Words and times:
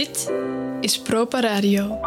Dit 0.00 0.30
is 0.80 1.00
Propa 1.00 1.40
Radio. 1.40 1.98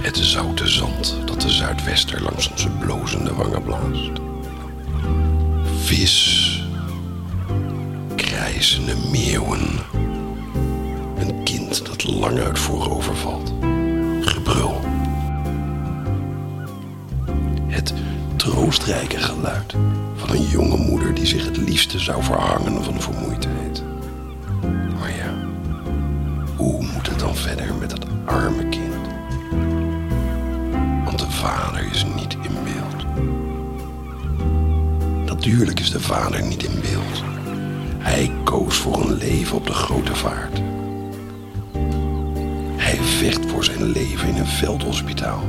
Het 0.00 0.16
zoute 0.16 0.68
zand 0.68 1.16
dat 1.26 1.40
de 1.40 1.50
zuidwester 1.50 2.22
langs 2.22 2.50
onze 2.50 2.68
blozende 2.68 3.34
wangen 3.34 3.62
blaast. 3.62 4.10
Vis. 5.82 6.64
Krijzende 8.16 8.94
meeuwen. 9.10 9.60
Een 11.18 11.42
kind 11.44 11.86
dat 11.86 12.04
lang 12.04 12.38
uit 12.38 12.58
voorover 12.58 13.16
valt. 13.16 13.61
Troostrijke 18.42 19.18
geluid 19.18 19.74
van 20.16 20.30
een 20.30 20.46
jonge 20.46 20.76
moeder 20.76 21.14
die 21.14 21.26
zich 21.26 21.44
het 21.44 21.56
liefste 21.56 21.98
zou 21.98 22.22
verhangen 22.22 22.84
van 22.84 23.00
vermoeidheid. 23.00 23.82
Maar 24.98 25.10
ja, 25.16 25.34
hoe 26.56 26.82
moet 26.82 27.08
het 27.08 27.18
dan 27.18 27.36
verder 27.36 27.74
met 27.74 27.90
dat 27.90 28.06
arme 28.24 28.68
kind? 28.68 29.08
Want 31.04 31.18
de 31.18 31.30
vader 31.30 31.86
is 31.90 32.04
niet 32.16 32.36
in 32.42 32.56
beeld. 32.64 33.26
Natuurlijk 35.26 35.80
is 35.80 35.90
de 35.90 36.00
vader 36.00 36.42
niet 36.42 36.62
in 36.62 36.80
beeld. 36.80 37.22
Hij 37.98 38.32
koos 38.44 38.76
voor 38.76 39.00
een 39.00 39.14
leven 39.14 39.56
op 39.56 39.66
de 39.66 39.74
grote 39.74 40.14
vaart. 40.14 40.60
Hij 42.76 42.96
vecht 42.96 43.46
voor 43.46 43.64
zijn 43.64 43.84
leven 43.84 44.28
in 44.28 44.36
een 44.36 44.46
veldhospitaal, 44.46 45.42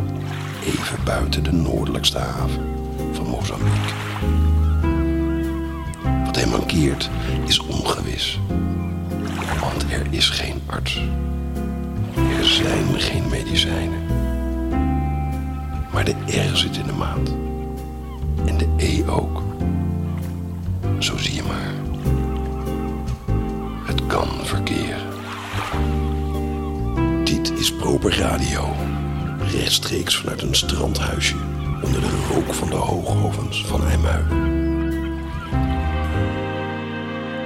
even 0.66 1.03
buiten 1.03 1.44
de 1.44 1.53
noordelijkste 1.53 2.17
haven 2.17 2.73
Wat 6.25 6.36
hem 6.36 6.49
mankeert 6.49 7.09
is 7.45 7.59
ongewis, 7.59 8.39
want 9.59 9.91
er 9.91 10.05
is 10.09 10.30
geen 10.30 10.61
arts. 10.66 11.02
Er 12.38 12.45
zijn 12.45 13.00
geen 13.00 13.23
medicijnen. 13.30 14.02
Maar 15.91 16.05
de 16.05 16.16
R 16.52 16.58
zit 16.58 16.77
in 16.77 16.85
de 16.85 16.94
maand. 16.94 17.35
En 18.45 18.58
de 18.58 18.67
E 18.77 19.03
ook. 19.09 19.41
Zo 21.00 21.17
zie 21.17 21.35
je 21.35 21.44
maar. 21.44 21.73
Het 23.83 24.05
kan 24.07 24.28
verkeren. 24.44 25.02
Dit 27.23 27.52
is 27.52 27.73
Proper 27.73 28.17
Radio. 28.17 28.75
Rechtstreeks 29.52 30.17
vanuit 30.17 30.41
een 30.41 30.55
strandhuisje 30.55 31.35
onder 31.84 32.02
de 32.02 32.28
rook 32.31 32.53
van 32.53 32.70
de 32.70 32.76
hoogovens 32.76 33.66
van 33.66 33.84
IJmuiden. 33.84 34.52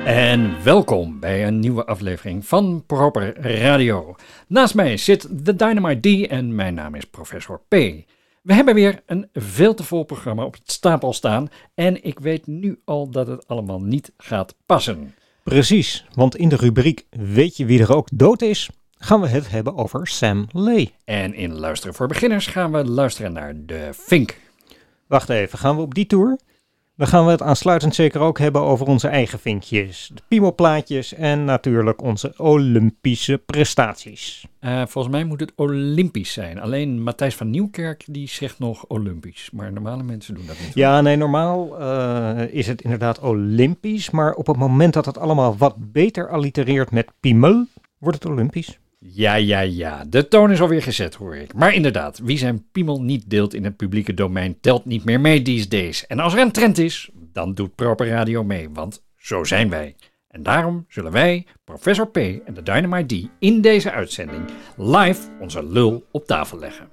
En 0.06 0.64
welkom 0.64 1.20
bij 1.20 1.48
een 1.48 1.60
nieuwe 1.60 1.86
aflevering 1.86 2.46
van 2.46 2.84
Proper 2.86 3.42
Radio. 3.42 4.16
Naast 4.48 4.76
mij 4.76 4.98
zit 4.98 5.46
de 5.46 5.56
Dynamite 5.56 6.26
D 6.26 6.28
en 6.28 6.56
mijn 6.56 6.74
naam 6.74 6.96
is 6.96 7.06
Professor 7.06 7.62
P. 7.68 7.74
We 8.42 8.54
hebben 8.54 8.74
weer 8.74 9.04
een 9.06 9.30
veel 9.34 9.74
te 9.74 9.84
vol 9.84 10.04
programma 10.04 10.44
op 10.46 10.54
het 10.54 10.72
stapel 10.72 11.14
staan 11.14 11.50
en 11.74 12.04
ik 12.04 12.20
weet 12.20 12.48
nu 12.48 12.80
al 12.86 13.10
dat 13.10 13.28
het 13.28 13.48
allemaal 13.48 13.82
niet 13.82 14.12
gaat 14.18 14.56
passen. 14.66 15.14
Precies, 15.44 16.06
want 16.14 16.36
in 16.36 16.50
de 16.50 16.56
rubriek 16.56 17.06
Weet 17.10 17.58
je 17.58 17.66
wie 17.66 17.82
er 17.82 17.96
ook 17.96 18.08
dood 18.14 18.42
is? 18.42 18.70
Gaan 18.98 19.22
we 19.22 19.28
het 19.28 19.50
hebben 19.50 19.76
over 19.76 20.08
Sam 20.08 20.48
Lay. 20.52 20.94
En 21.06 21.34
in 21.34 21.54
Luisteren 21.54 21.96
voor 21.96 22.08
Beginners 22.08 22.48
gaan 22.48 22.72
we 22.72 22.86
luisteren 22.86 23.34
naar 23.34 23.54
de 23.56 23.90
Fink. 23.94 24.38
Wacht 25.08 25.30
even, 25.30 25.60
gaan 25.60 25.76
we 25.76 25.82
op 25.82 25.94
die 25.94 26.06
tour? 26.06 26.38
Dan 26.98 27.08
gaan 27.08 27.26
we 27.26 27.32
het 27.32 27.42
aansluitend 27.42 27.96
zeker 27.96 28.22
ook 28.22 28.40
hebben 28.40 28.62
over 28.62 28.88
onze 28.88 29.08
eigen 29.08 29.40
vinkjes, 29.40 30.12
de 30.14 30.22
piemelplaatjes 30.28 31.14
en 31.14 31.44
natuurlijk 31.44 32.02
onze 32.02 32.34
Olympische 32.38 33.38
prestaties. 33.38 34.48
Uh, 34.62 34.86
volgens 34.86 35.14
mij 35.14 35.24
moet 35.24 35.40
het 35.40 35.54
Olympisch 35.56 36.34
zijn. 36.34 36.60
Alleen 36.60 37.04
Matthijs 37.04 37.36
van 37.36 37.50
Nieuwkerk 37.50 38.04
die 38.08 38.28
zegt 38.28 38.60
nog 38.60 38.86
Olympisch. 38.88 39.50
Maar 39.54 39.72
normale 39.72 40.04
mensen 40.04 40.36
doen 40.36 40.46
dat 40.46 40.56
niet. 40.66 40.74
Ja, 40.74 41.02
nee, 41.02 41.16
normaal 41.16 41.82
uh, 41.82 42.54
is 42.54 42.68
het 42.68 42.82
inderdaad 42.82 43.20
Olympisch. 43.20 44.10
Maar 44.10 44.34
op 44.34 44.48
het 44.48 44.58
moment 44.58 44.94
dat 44.94 45.06
het 45.06 45.18
allemaal 45.18 45.58
wat 45.58 45.76
beter 45.92 46.30
allitereert 46.30 46.92
met 46.92 47.12
piemel, 47.20 47.66
wordt 47.98 48.24
het 48.24 48.32
Olympisch. 48.32 48.80
Ja, 49.00 49.36
ja, 49.36 49.60
ja. 49.60 50.04
De 50.08 50.28
toon 50.28 50.52
is 50.52 50.62
alweer 50.62 50.82
gezet, 50.82 51.16
hoor 51.16 51.36
ik. 51.36 51.54
Maar 51.54 51.74
inderdaad, 51.74 52.20
wie 52.24 52.38
zijn 52.38 52.66
piemel 52.72 53.02
niet 53.02 53.30
deelt 53.30 53.54
in 53.54 53.64
het 53.64 53.76
publieke 53.78 54.14
domein, 54.14 54.60
telt 54.60 54.86
niet 54.86 55.04
meer 55.04 55.22
mee 55.22 55.42
these 55.42 55.68
days. 55.68 56.08
En 56.08 56.20
als 56.20 56.34
er 56.34 56.40
een 56.40 56.52
trend 56.52 56.78
is, 56.78 57.10
dan 57.14 57.54
doet 57.54 57.76
Proper 57.76 58.08
Radio 58.08 58.44
mee, 58.44 58.70
want 58.70 59.04
zo 59.16 59.44
zijn 59.44 59.70
wij. 59.70 59.96
En 60.28 60.44
daarom 60.44 60.86
zullen 60.88 61.12
wij, 61.12 61.46
Professor 61.64 62.08
P 62.08 62.18
en 62.18 62.54
de 62.54 62.64
Dynamite 62.64 63.16
D, 63.16 63.30
in 63.40 63.62
deze 63.62 63.92
uitzending 63.92 64.46
live 64.78 65.22
onze 65.40 65.64
lul 65.64 66.06
op 66.12 66.26
tafel 66.26 66.60
leggen. 66.60 66.90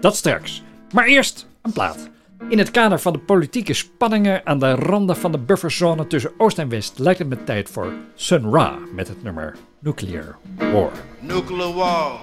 Dat 0.00 0.16
straks. 0.16 0.62
Maar 0.92 1.06
eerst 1.06 1.48
een 1.62 1.72
plaat. 1.72 2.10
In 2.48 2.58
het 2.58 2.70
kader 2.70 2.98
van 2.98 3.12
de 3.12 3.18
politieke 3.18 3.74
spanningen 3.74 4.46
aan 4.46 4.58
de 4.58 4.74
randen 4.74 5.16
van 5.16 5.32
de 5.32 5.38
bufferzone 5.38 6.06
tussen 6.06 6.32
Oost 6.38 6.58
en 6.58 6.68
West 6.68 6.98
lijkt 6.98 7.18
het 7.18 7.28
met 7.28 7.46
tijd 7.46 7.70
voor 7.70 7.92
Sun 8.14 8.50
Ra 8.50 8.78
met 8.94 9.08
het 9.08 9.22
nummer 9.22 9.56
Nuclear 9.84 10.38
War. 10.72 10.94
Nuclear 11.20 11.70
war. 11.70 12.18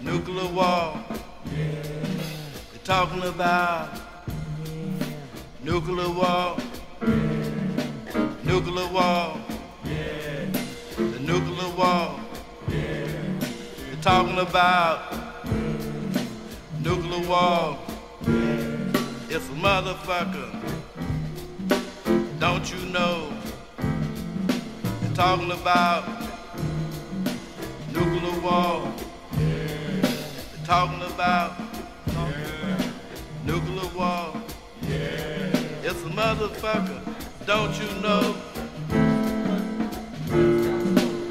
Nuclear 0.00 0.46
war. 0.54 1.04
They're 1.44 2.84
talking 2.84 3.24
about 3.24 3.88
nuclear 5.64 6.08
war. 6.08 6.56
Nuclear 8.44 8.86
war. 8.92 9.40
The 10.94 11.18
nuclear 11.18 11.70
war. 11.76 12.20
They're 12.68 14.02
talking 14.02 14.38
about 14.38 15.00
nuclear 16.80 17.26
war. 17.26 17.76
It's 19.28 19.48
a 19.48 19.56
motherfucker. 19.60 20.48
Don't 22.38 22.70
you 22.72 22.86
know? 22.92 23.41
Talking 25.14 25.52
about 25.52 26.08
nuclear 27.92 28.40
war. 28.40 28.92
They're 29.32 30.64
talking 30.64 31.02
about 31.02 31.52
nuclear 33.44 33.88
war. 33.94 34.42
Yeah. 34.80 35.52
It's 35.84 36.02
a 36.02 36.08
motherfucker. 36.08 37.00
Don't 37.44 37.78
you 37.78 38.00
know? 38.00 38.34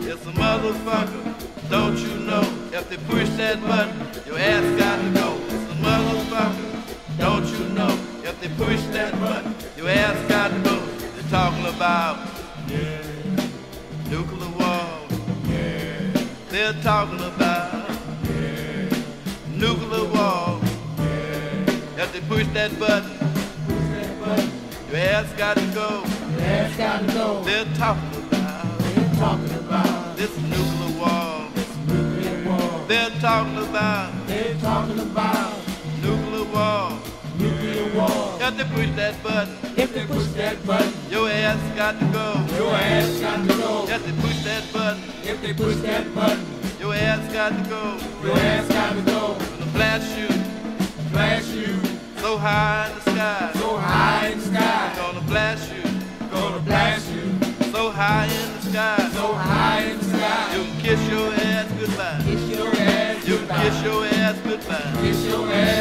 It's 0.08 0.26
a 0.28 0.32
motherfucker. 0.32 1.70
Don't 1.70 1.98
you 1.98 2.20
know? 2.20 2.44
If 2.72 2.88
they 2.88 2.98
push 2.98 3.30
that 3.38 3.62
button, 3.64 4.00
your 4.28 4.38
ass 4.38 4.80
got 4.80 5.02
to 5.02 5.10
go. 5.20 5.38
It's 5.46 5.72
a 5.72 5.76
motherfucker. 5.84 7.18
Don't 7.18 7.48
you 7.48 7.66
know? 7.74 8.00
If 8.24 8.40
they 8.42 8.50
push 8.64 8.82
that 8.94 9.20
button, 9.20 9.56
your 9.76 9.90
ass 9.90 10.30
got 10.30 10.52
to 10.52 10.60
go. 10.60 10.80
They're 10.80 11.30
talking 11.32 11.66
about 11.66 12.28
nuclear 14.12 14.50
war. 14.60 15.08
They're 16.50 16.74
talking 16.84 17.22
about 17.22 17.90
nuclear 19.56 20.06
war. 20.14 20.60
If 21.98 22.12
they 22.12 22.20
push 22.28 22.48
that 22.54 22.78
button, 22.78 23.18
push 23.68 23.88
that 23.96 24.20
button. 24.20 24.52
your 24.90 24.98
ass 25.00 25.32
got 25.38 25.56
to 25.56 25.66
go. 25.74 26.04
Ass 26.40 26.76
got 26.78 27.08
to 27.08 27.14
go. 27.14 27.42
They're 27.44 27.66
talking 27.76 28.14
about 28.24 28.80
They're 28.80 29.16
talking 29.16 29.54
about 29.64 30.18
this 30.18 30.36
nuclear 30.42 31.00
war. 31.00 31.48
nuclear 31.88 32.50
war. 32.50 32.86
They're 32.90 33.10
talking 33.22 33.58
about 33.70 34.28
They're 34.28 34.56
talking 34.56 35.00
about 35.00 35.54
nuclear 36.02 36.44
war. 36.54 37.01
If 38.52 38.58
they 38.58 38.76
push 38.76 38.96
that 38.96 39.24
button, 39.24 39.56
If 39.78 39.94
they 39.94 40.06
push 40.06 40.28
that 40.38 40.66
button, 40.66 40.94
your 41.10 41.30
ass 41.30 41.60
got 41.76 42.00
to 42.00 42.06
go. 42.08 42.28
your 42.58 42.74
ass 42.74 43.20
got 43.20 43.48
to 43.48 43.54
go. 43.58 43.86
If 43.88 44.06
they 44.06 44.12
push 44.22 44.44
that 44.44 44.64
button, 44.74 45.04
If 45.24 45.42
they 45.42 45.54
push 45.54 45.76
that 45.78 46.14
button, 46.16 46.46
your 46.80 46.94
ass 46.94 47.34
got 47.34 47.50
to 47.50 47.70
go. 47.70 47.98
your 48.24 48.38
ass 48.38 48.68
got 48.68 48.94
to 48.96 49.02
go. 49.02 49.36
Gonna 49.40 49.72
blast 49.74 50.18
you 50.18 50.28
Blast 51.12 51.50
you 51.56 51.80
so 52.22 52.38
high 52.38 52.90
in 52.90 52.96
the 52.96 53.12
sky. 53.12 53.52
so 53.56 53.78
high 53.78 54.28
in 54.28 54.40
the 54.40 54.46
sky. 54.46 54.94
Gonna 54.96 55.22
blast 55.22 55.74
you 55.74 55.84
Gonna 56.32 56.60
blast 56.60 57.10
you 57.12 57.72
so 57.72 57.90
high 57.90 58.26
in 58.26 58.54
the 58.54 58.62
sky. 58.70 59.10
so 59.14 59.34
high 59.34 59.82
in 59.92 59.98
the 59.98 60.04
sky. 60.06 60.56
You 60.56 60.64
can 60.66 60.82
kiss 60.82 61.10
your 61.10 61.34
ass 61.34 61.68
goodbye. 61.80 62.22
Kiss 62.26 62.44
your 62.58 62.68
ass 62.76 63.26
goodbye. 63.26 63.32
You 63.32 63.38
can 63.48 63.62
kiss 63.64 63.84
your 63.84 64.06
ass 64.06 64.38
goodbye. 64.44 65.02
Kiss 65.02 65.26
your 65.26 65.52
ass 65.52 65.81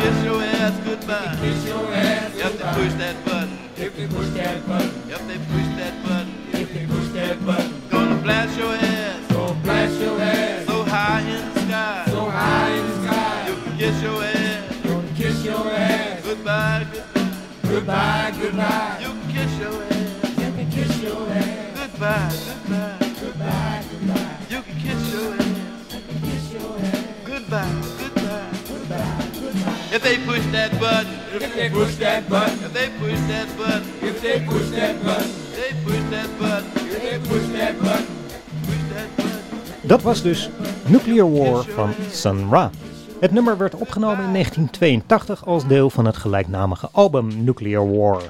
Kiss 0.00 0.24
your 0.24 0.42
ass 0.42 0.74
goodbye. 0.84 1.36
Kiss 1.40 1.64
your 1.66 1.92
ass 1.92 2.34
If 2.36 2.58
they 2.58 2.64
push 2.78 2.92
that 2.94 3.24
button, 3.24 3.58
If 3.76 3.96
they 3.96 4.06
push 4.06 4.28
that 4.30 4.66
button, 4.66 4.90
if 5.10 5.26
they 5.28 5.38
push 5.38 5.68
that 5.78 5.94
button, 6.02 6.34
if 6.52 6.72
they 6.74 6.86
push 6.86 7.08
that 7.18 7.46
button, 7.46 7.82
gonna 7.90 8.16
blast 8.22 8.58
your 8.58 8.72
ass 8.74 9.32
gonna 9.32 9.54
blast 9.62 10.00
your 10.00 10.20
ass 10.20 10.66
so 10.66 10.82
high 10.84 11.20
in 11.20 11.54
the 11.54 11.60
sky. 11.60 12.04
so 12.08 12.24
high 12.30 12.70
in 12.70 12.86
the 12.86 12.94
sky. 13.06 13.48
You 13.48 13.54
can 13.62 13.76
kiss 13.78 14.02
your 14.02 14.22
ass 14.24 14.76
Gonna 14.84 15.12
kiss 15.16 15.44
your 15.44 15.66
ass 15.70 16.22
goodbye, 16.24 16.86
goodbye. 16.92 17.14
Goodbye, 17.68 18.32
goodbye. 18.40 18.98
You 19.00 19.08
can 19.08 19.28
kiss 19.34 19.58
your 19.58 19.82
ass. 19.82 20.38
You 20.38 20.52
can 20.56 20.70
kiss 20.70 21.02
your 21.02 21.28
ass. 21.28 21.78
Goodbye, 21.78 22.32
goodbye. 22.46 23.12
Goodbye, 23.20 23.84
goodbye. 23.90 24.36
You 24.48 24.62
can 24.62 24.76
kiss 24.80 25.12
your 25.12 25.34
ass. 25.34 25.94
You 25.94 26.00
can 26.00 26.20
kiss 26.30 26.52
your 26.52 26.78
ass. 26.78 27.06
Goodbye, 27.26 27.70
goodbye. 27.80 27.97
If 29.90 30.02
they 30.02 30.18
push 30.18 30.44
that 30.52 30.78
button, 30.78 31.18
If 31.40 31.54
they 31.54 31.70
push 31.70 31.96
that 31.96 32.28
button, 32.28 32.58
if 32.64 32.72
they 32.72 32.88
push 33.00 33.18
that 33.28 33.56
button, 33.56 33.82
if 34.00 34.20
they 34.20 34.40
push 34.40 34.68
that 34.70 35.02
button, 35.02 35.30
they 35.54 35.72
push 35.84 36.02
that 36.10 36.28
button, 36.38 36.70
if 36.74 37.00
they 37.02 37.18
push 37.18 37.46
that 37.58 37.78
button. 37.78 38.06
push 38.66 38.82
that 38.94 39.16
button. 39.16 39.88
Dat 39.88 40.02
was 40.02 40.22
dus 40.22 40.50
Nuclear 40.86 41.30
War 41.30 41.64
van 41.64 41.94
Sun 42.10 42.48
Ra. 42.50 42.70
Het 43.20 43.32
nummer 43.32 43.58
werd 43.58 43.74
opgenomen 43.74 44.24
in 44.24 44.32
1982 44.32 45.46
als 45.46 45.66
deel 45.66 45.90
van 45.90 46.04
het 46.04 46.16
gelijknamige 46.16 46.88
album 46.92 47.44
Nuclear 47.44 47.96
War. 47.98 48.22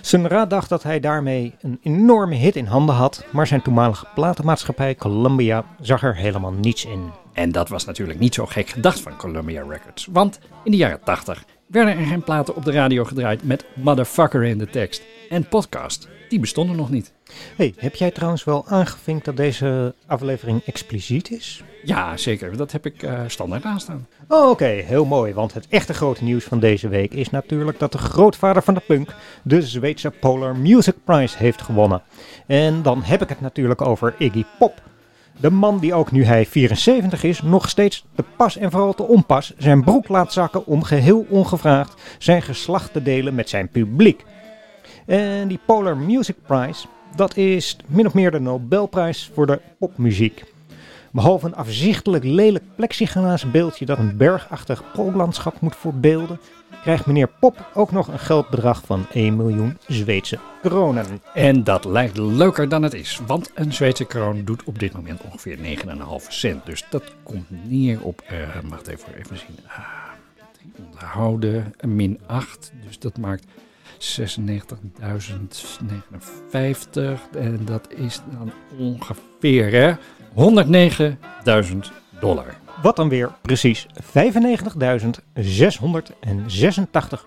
Sun 0.00 0.26
Ra 0.26 0.46
dacht 0.46 0.68
dat 0.68 0.82
hij 0.82 1.00
daarmee 1.00 1.54
een 1.60 1.78
enorme 1.82 2.34
hit 2.34 2.56
in 2.56 2.66
handen 2.66 2.94
had, 2.94 3.24
maar 3.30 3.46
zijn 3.46 3.62
toenmalige 3.62 4.06
platenmaatschappij 4.14 4.94
Columbia 4.94 5.64
zag 5.80 6.02
er 6.02 6.16
helemaal 6.16 6.52
niets 6.52 6.84
in. 6.84 7.21
En 7.32 7.52
dat 7.52 7.68
was 7.68 7.84
natuurlijk 7.84 8.18
niet 8.18 8.34
zo 8.34 8.46
gek 8.46 8.68
gedacht 8.68 9.00
van 9.00 9.16
Columbia 9.16 9.62
Records. 9.68 10.08
Want 10.10 10.38
in 10.64 10.70
de 10.70 10.76
jaren 10.76 11.00
80 11.04 11.44
werden 11.66 11.98
er 11.98 12.06
geen 12.06 12.22
platen 12.22 12.56
op 12.56 12.64
de 12.64 12.72
radio 12.72 13.04
gedraaid 13.04 13.42
met 13.42 13.64
motherfucker 13.74 14.44
in 14.44 14.58
de 14.58 14.70
tekst. 14.70 15.02
En 15.30 15.48
podcast, 15.48 16.08
die 16.28 16.40
bestonden 16.40 16.76
nog 16.76 16.90
niet. 16.90 17.12
Hey, 17.56 17.74
heb 17.76 17.94
jij 17.94 18.10
trouwens 18.10 18.44
wel 18.44 18.66
aangevinkt 18.66 19.24
dat 19.24 19.36
deze 19.36 19.94
aflevering 20.06 20.62
expliciet 20.64 21.30
is? 21.30 21.62
Ja, 21.84 22.16
zeker. 22.16 22.56
Dat 22.56 22.72
heb 22.72 22.86
ik 22.86 23.02
eh, 23.02 23.20
standaard 23.26 23.64
aanstaan. 23.64 24.06
Oh, 24.28 24.50
Oké, 24.50 24.64
heel 24.64 25.04
mooi, 25.04 25.34
want 25.34 25.54
het 25.54 25.66
echte 25.68 25.94
grote 25.94 26.24
nieuws 26.24 26.44
van 26.44 26.60
deze 26.60 26.88
week 26.88 27.12
is 27.12 27.30
natuurlijk 27.30 27.78
dat 27.78 27.92
de 27.92 27.98
grootvader 27.98 28.62
van 28.62 28.74
de 28.74 28.82
punk 28.86 29.14
de 29.42 29.62
Zweedse 29.62 30.10
Polar 30.10 30.56
Music 30.56 30.94
Prize 31.04 31.36
heeft 31.38 31.62
gewonnen. 31.62 32.02
En 32.46 32.82
dan 32.82 33.02
heb 33.02 33.22
ik 33.22 33.28
het 33.28 33.40
natuurlijk 33.40 33.80
over 33.80 34.14
Iggy 34.18 34.44
Pop. 34.58 34.82
De 35.42 35.50
man 35.50 35.78
die 35.78 35.94
ook 35.94 36.10
nu 36.10 36.24
hij 36.24 36.46
74 36.46 37.22
is, 37.22 37.42
nog 37.42 37.68
steeds 37.68 38.04
te 38.14 38.24
pas 38.36 38.56
en 38.56 38.70
vooral 38.70 38.94
te 38.94 39.02
onpas 39.02 39.52
zijn 39.58 39.84
broek 39.84 40.08
laat 40.08 40.32
zakken 40.32 40.66
om 40.66 40.82
geheel 40.82 41.26
ongevraagd 41.28 41.94
zijn 42.18 42.42
geslacht 42.42 42.92
te 42.92 43.02
delen 43.02 43.34
met 43.34 43.48
zijn 43.48 43.68
publiek. 43.68 44.24
En 45.06 45.48
die 45.48 45.58
Polar 45.66 45.96
Music 45.96 46.36
Prize, 46.46 46.86
dat 47.16 47.36
is 47.36 47.76
min 47.86 48.06
of 48.06 48.14
meer 48.14 48.30
de 48.30 48.40
Nobelprijs 48.40 49.30
voor 49.34 49.46
de 49.46 49.60
popmuziek. 49.78 50.44
Behalve 51.10 51.46
een 51.46 51.56
afzichtelijk 51.56 52.24
lelijk 52.24 52.64
plexiglazen 52.76 53.50
beeldje 53.50 53.86
dat 53.86 53.98
een 53.98 54.16
bergachtig 54.16 54.84
poollandschap 54.92 55.60
moet 55.60 55.76
voorbeelden, 55.76 56.40
krijgt 56.82 57.06
meneer 57.06 57.28
Pop 57.38 57.70
ook 57.74 57.92
nog 57.92 58.08
een 58.08 58.18
geldbedrag 58.18 58.82
van 58.84 59.06
1 59.12 59.36
miljoen 59.36 59.78
Zweedse 59.86 60.38
kronen. 60.62 61.06
En 61.34 61.64
dat 61.64 61.84
lijkt 61.84 62.16
leuker 62.16 62.68
dan 62.68 62.82
het 62.82 62.94
is. 62.94 63.20
Want 63.26 63.50
een 63.54 63.72
Zweedse 63.72 64.04
kroon 64.04 64.44
doet 64.44 64.64
op 64.64 64.78
dit 64.78 64.92
moment 64.92 65.20
ongeveer 65.22 65.56
9,5 65.56 65.62
cent. 66.28 66.66
Dus 66.66 66.84
dat 66.90 67.02
komt 67.22 67.46
neer 67.68 68.02
op, 68.02 68.22
eh 68.26 68.38
wacht 68.68 68.86
even, 68.86 69.14
even 69.18 69.38
zien. 69.38 69.58
Drie 70.52 70.72
onderhouden, 70.86 71.74
min 71.80 72.20
8. 72.26 72.72
Dus 72.86 72.98
dat 72.98 73.18
maakt 73.18 73.44
96.059. 73.98 74.06
En 77.38 77.60
dat 77.64 77.88
is 77.96 78.20
dan 78.38 78.52
ongeveer 78.78 79.70
hè, 79.70 79.94
109.000 81.64 81.78
dollar. 82.20 82.61
Wat 82.82 82.96
dan 82.96 83.08
weer 83.08 83.30
precies 83.42 83.86
95.686 84.02 84.08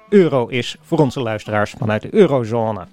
euro 0.10 0.48
is 0.48 0.76
voor 0.82 1.00
onze 1.00 1.20
luisteraars 1.20 1.74
vanuit 1.78 2.02
de 2.02 2.14
eurozone. 2.14 2.86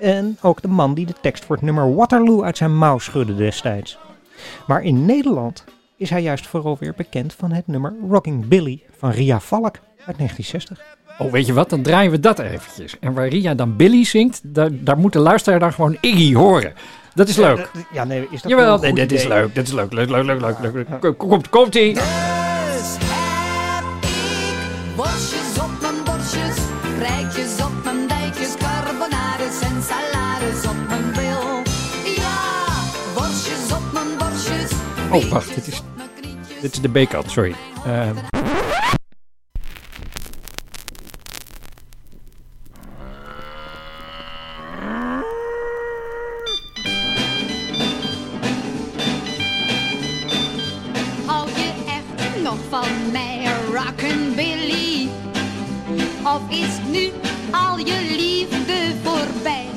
En 0.00 0.38
ook 0.40 0.62
de 0.62 0.68
man 0.68 0.94
die 0.94 1.06
de 1.06 1.14
tekst 1.20 1.44
voor 1.44 1.56
het 1.56 1.64
nummer 1.64 1.94
Waterloo 1.94 2.42
uit 2.44 2.56
zijn 2.56 2.76
mouw 2.76 2.98
schudde 2.98 3.36
destijds. 3.36 3.98
Maar 4.66 4.82
in 4.82 5.04
Nederland 5.06 5.64
is 5.96 6.10
hij 6.10 6.22
juist 6.22 6.46
vooral 6.46 6.76
weer 6.80 6.94
bekend 6.96 7.32
van 7.34 7.52
het 7.52 7.66
nummer 7.66 7.94
Rocking 8.08 8.48
Billy 8.48 8.82
van 8.98 9.10
Ria 9.10 9.40
Valk 9.40 9.74
uit 10.06 10.16
1960. 10.18 10.80
Oh, 11.18 11.32
weet 11.32 11.46
je 11.46 11.52
wat? 11.52 11.70
Dan 11.70 11.82
draaien 11.82 12.10
we 12.10 12.20
dat 12.20 12.38
eventjes. 12.38 12.98
En 13.00 13.12
waar 13.12 13.28
Ria 13.28 13.54
dan 13.54 13.76
Billy 13.76 14.04
zingt, 14.04 14.40
daar, 14.54 14.68
daar 14.72 14.98
moet 14.98 15.12
de 15.12 15.18
luisteraar 15.18 15.58
dan 15.58 15.72
gewoon 15.72 15.96
Iggy 16.00 16.34
horen. 16.34 16.72
Dat 17.14 17.28
is 17.28 17.36
leuk. 17.36 17.56
Ja, 17.58 17.66
dat- 17.72 17.82
ja, 17.92 18.04
nee, 18.04 18.26
is 18.30 18.42
dat 18.42 18.50
wel 18.52 18.60
Jawel, 18.60 18.78
nee, 18.78 18.92
dit 18.92 19.12
is 19.12 19.24
leuk. 19.24 19.54
Dit 19.54 19.66
is 19.66 19.72
leuk. 19.72 19.92
Leuk, 19.92 20.08
leuk, 20.08 20.24
leuk, 20.24 20.40
leuk, 20.40 20.56
leuk. 20.60 20.72
leuk. 21.00 21.00
Kom- 21.18 21.28
Komt, 21.28 21.48
komt 21.48 21.74
ie. 21.74 21.94
Dus 21.94 22.02
heb 22.98 23.84
ik 24.02 24.96
worstjes 24.96 25.62
op 25.62 25.70
mijn 25.80 25.94
borstjes, 26.04 26.56
rijtjes 26.98 27.64
op 27.64 27.72
mijn 27.84 28.08
dijkjes, 28.08 28.54
carbonades 28.58 29.60
en 29.60 29.82
salades 29.88 30.64
op 30.64 30.88
mijn 30.88 31.12
bil. 31.12 31.62
Ja, 32.16 32.38
worstjes 33.14 33.72
op 33.72 33.92
mijn 33.92 34.06
borstjes. 34.18 34.70
Oh, 35.10 35.24
wacht, 35.32 35.54
dit 35.54 35.66
is-. 35.66 35.82
Dit 36.60 36.72
is 36.72 36.80
de 36.80 36.88
B-kant, 36.88 37.30
sorry. 37.30 37.54
Eh, 37.86 38.08
Is 56.48 56.78
nu 56.90 57.10
al 57.50 57.78
je 57.78 58.16
liefde 58.16 58.94
voorbij? 59.02 59.68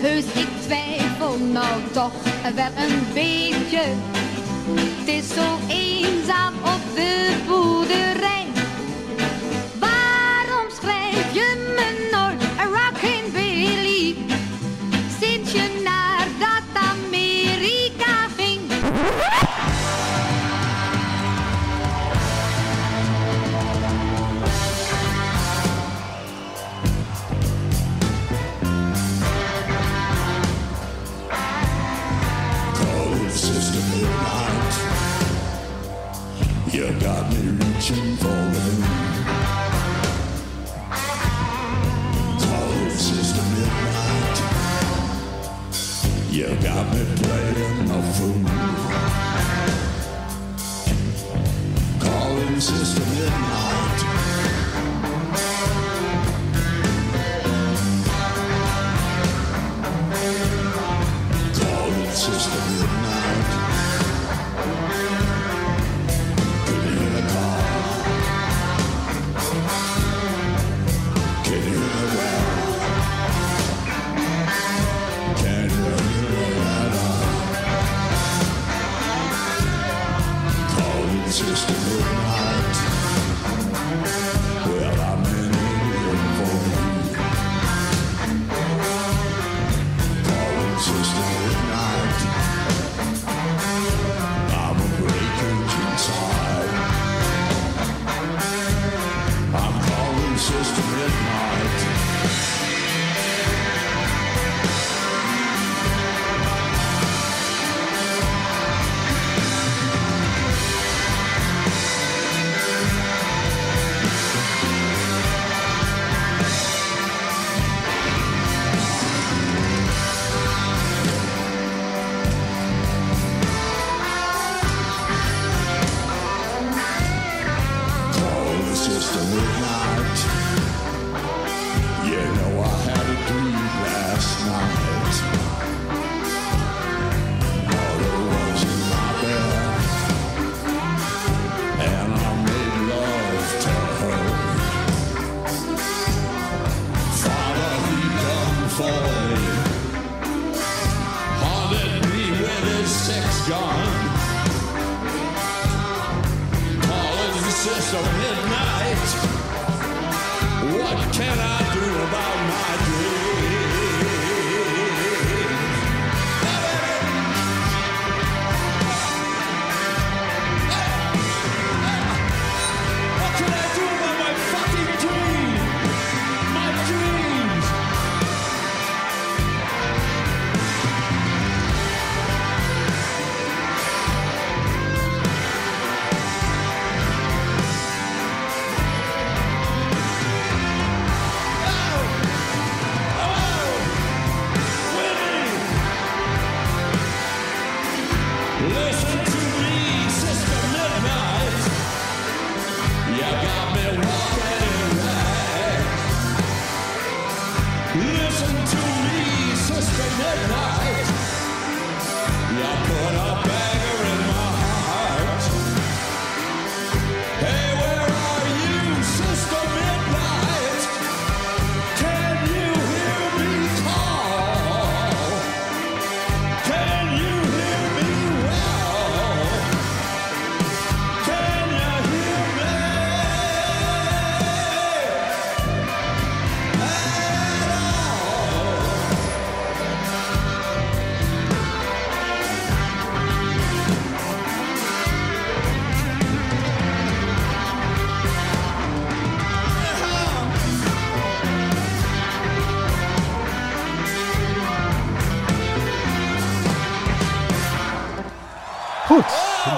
Heus, 0.00 0.24
ik 0.24 0.48
twijfel 0.60 1.38
nou 1.38 1.80
toch 1.92 2.12
wel 2.54 2.84
een 2.84 3.06
beetje. 3.12 3.82
Het 4.74 5.08
is 5.08 5.28
zo 5.34 5.58
eenzaam 5.68 6.54
op 6.54 6.94
de 6.94 7.36
boerderij. 7.46 8.39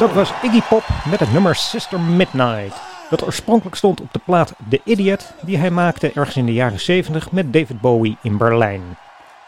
Dat 0.03 0.13
was 0.13 0.33
Iggy 0.43 0.61
Pop 0.69 0.85
met 1.11 1.21
het 1.21 1.33
nummer 1.33 1.55
Sister 1.55 2.01
Midnight. 2.01 2.83
Dat 3.11 3.25
oorspronkelijk 3.25 3.77
stond 3.77 4.01
op 4.01 4.13
de 4.13 4.21
plaat 4.25 4.55
The 4.69 4.81
Idiot, 4.85 5.33
die 5.41 5.57
hij 5.57 5.71
maakte 5.71 6.13
ergens 6.15 6.37
in 6.37 6.47
de 6.47 6.53
jaren 6.53 6.81
70 6.81 7.33
met 7.33 7.53
David 7.53 7.81
Bowie 7.81 8.17
in 8.23 8.37
Berlijn. 8.37 8.83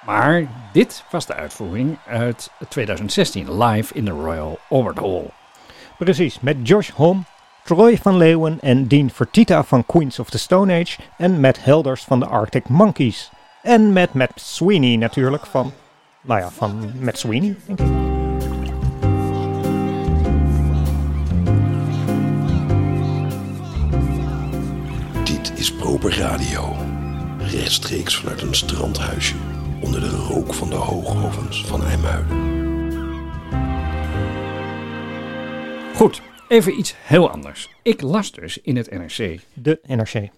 Maar 0.07 0.45
dit 0.73 1.05
was 1.11 1.27
de 1.27 1.35
uitvoering 1.35 1.99
uit 2.07 2.51
2016, 2.69 3.63
live 3.65 3.95
in 3.95 4.05
de 4.05 4.11
Royal 4.11 4.59
Albert 4.69 4.99
Hall. 4.99 5.31
Precies, 5.99 6.41
met 6.41 6.57
Josh 6.63 6.91
Homme, 6.91 7.23
Troy 7.65 7.99
van 8.03 8.17
Leeuwen 8.17 8.59
en 8.61 8.89
Dean 8.89 9.11
Fertita 9.11 9.63
van 9.63 9.87
Queens 9.87 10.19
of 10.19 10.31
the 10.31 10.39
Stone 10.39 10.81
Age 10.81 11.01
en 11.17 11.41
Matt 11.41 11.65
Helders 11.65 12.05
van 12.05 12.21
de 12.21 12.27
Arctic 12.27 12.69
Monkeys. 12.69 13.31
En 13.63 13.93
met 13.93 14.13
Matt 14.13 14.41
Sweeney 14.41 14.97
natuurlijk 14.97 15.47
van, 15.47 15.73
nou 16.21 16.41
ja, 16.41 16.51
van 16.51 16.93
Matt 17.01 17.19
Sweeney, 17.19 17.57
denk 17.67 17.81
ik. 17.81 18.14
Proper 25.85 26.19
Radio. 26.19 26.77
Rechtstreeks 27.39 28.17
vanuit 28.17 28.43
een 28.43 28.55
strandhuisje 28.55 29.35
onder 29.81 30.01
de 30.01 30.09
rook 30.09 30.55
van 30.55 30.69
de 30.69 30.75
hoogovens 30.75 31.67
van 31.67 31.85
IJmuiden. 31.85 32.37
Goed, 35.95 36.23
even 36.49 36.79
iets 36.79 36.95
heel 36.97 37.31
anders. 37.31 37.71
Ik 37.83 38.01
las 38.01 38.33
dus 38.33 38.59
in 38.59 38.77
het 38.77 38.91
NRC. 38.91 39.41
De 39.55 39.81
NRC. 39.87 40.29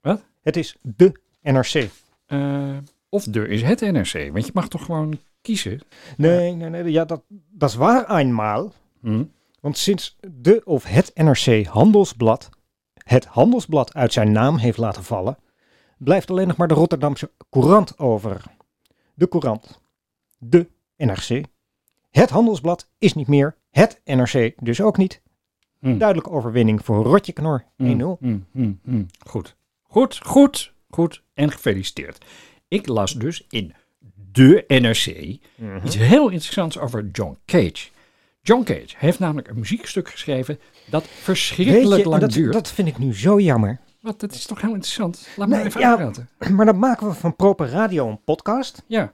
Wat? 0.00 0.24
Het 0.42 0.56
is 0.56 0.76
de 0.82 1.20
NRC. 1.42 1.88
eh, 2.26 2.76
of 3.08 3.26
er 3.26 3.48
is 3.48 3.62
het 3.62 3.80
NRC, 3.80 4.32
want 4.32 4.46
je 4.46 4.52
mag 4.54 4.68
toch 4.68 4.84
gewoon 4.84 5.18
kiezen? 5.40 5.80
Nee, 6.16 6.54
nee, 6.54 6.68
nee, 6.70 6.92
ja, 6.92 7.04
dat, 7.04 7.22
dat 7.50 7.70
is 7.70 7.76
waar 7.76 8.16
eenmaal. 8.16 8.72
Hm? 9.00 9.24
Want 9.60 9.78
sinds 9.78 10.16
de 10.32 10.62
of 10.64 10.84
het 10.84 11.10
NRC 11.14 11.66
Handelsblad 11.66 12.50
het 13.04 13.24
Handelsblad 13.24 13.94
uit 13.94 14.12
zijn 14.12 14.32
naam 14.32 14.56
heeft 14.56 14.78
laten 14.78 15.04
vallen, 15.04 15.38
blijft 15.98 16.30
alleen 16.30 16.46
nog 16.46 16.56
maar 16.56 16.68
de 16.68 16.74
Rotterdamse 16.74 17.30
Courant 17.50 17.98
over. 17.98 18.42
De 19.14 19.28
Courant. 19.28 19.80
De 20.38 20.68
NRC. 20.96 21.42
Het 22.10 22.30
Handelsblad 22.30 22.88
is 22.98 23.14
niet 23.14 23.28
meer. 23.28 23.56
Het 23.70 24.00
NRC 24.04 24.52
dus 24.58 24.80
ook 24.80 24.96
niet. 24.96 25.22
Hm. 25.78 25.98
Duidelijke 25.98 26.30
overwinning 26.30 26.84
voor 26.84 27.04
Rotje 27.04 27.32
Knor. 27.32 27.62
1-0. 27.62 27.64
Hm, 27.76 28.16
hm, 28.20 28.38
hm, 28.52 28.72
hm. 28.84 29.04
Goed. 29.26 29.56
Goed, 29.82 30.20
goed, 30.24 30.72
goed. 30.90 31.22
En 31.34 31.50
gefeliciteerd. 31.50 32.24
Ik 32.68 32.86
las 32.86 33.12
dus 33.12 33.46
in 33.48 33.74
de 34.32 34.64
NRC 34.68 35.38
Mhm. 35.56 35.86
iets 35.86 35.96
heel 35.96 36.28
interessants 36.28 36.78
over 36.78 37.08
John 37.12 37.38
Cage. 37.46 37.88
John 38.46 38.62
Cage 38.62 38.94
heeft 38.96 39.18
namelijk 39.18 39.48
een 39.48 39.58
muziekstuk 39.58 40.08
geschreven 40.08 40.58
dat 40.90 41.04
verschrikkelijk 41.08 42.02
je, 42.02 42.08
lang 42.08 42.20
dat, 42.20 42.32
duurt. 42.32 42.52
dat 42.52 42.68
vind 42.70 42.88
ik 42.88 42.98
nu 42.98 43.14
zo 43.14 43.40
jammer. 43.40 43.78
Wat, 44.00 44.20
dat 44.20 44.32
is 44.34 44.46
toch 44.46 44.60
heel 44.60 44.72
interessant? 44.74 45.28
Laat 45.36 45.48
me 45.48 45.64
even 45.64 45.80
ja. 45.80 46.10
Maar 46.56 46.66
dan 46.66 46.78
maken 46.78 47.06
we 47.08 47.14
van 47.14 47.36
Proper 47.36 47.68
Radio 47.68 48.08
een 48.08 48.20
podcast. 48.24 48.82
Ja, 48.86 49.12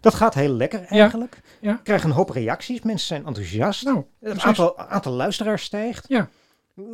Dat 0.00 0.14
gaat 0.14 0.34
heel 0.34 0.48
lekker 0.52 0.84
eigenlijk. 0.84 1.40
ja. 1.60 1.72
We 1.76 1.82
krijgen 1.82 2.08
een 2.10 2.14
hoop 2.14 2.30
reacties. 2.30 2.80
Mensen 2.82 3.06
zijn 3.06 3.26
enthousiast. 3.26 3.84
nou, 3.84 4.02
Het 4.20 4.40
aantal, 4.40 4.78
aantal 4.78 5.12
luisteraars 5.12 5.62
stijgt. 5.62 6.04
Ja. 6.08 6.28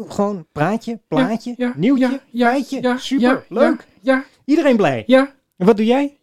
Gewoon 0.09 0.47
praatje, 0.53 1.01
plaatje, 1.09 1.55
ja, 1.57 1.73
nieuwtje, 1.77 2.21
ja, 2.31 2.53
ja, 2.55 2.65
ja, 2.81 2.97
Super, 2.99 3.29
ja, 3.29 3.43
leuk. 3.49 3.87
Ja, 4.01 4.25
Iedereen 4.45 4.77
blij. 4.77 5.05
ja. 5.07 5.35
En 5.57 5.67
wat 5.67 5.77
doe 5.77 5.87
jij? 5.87 6.17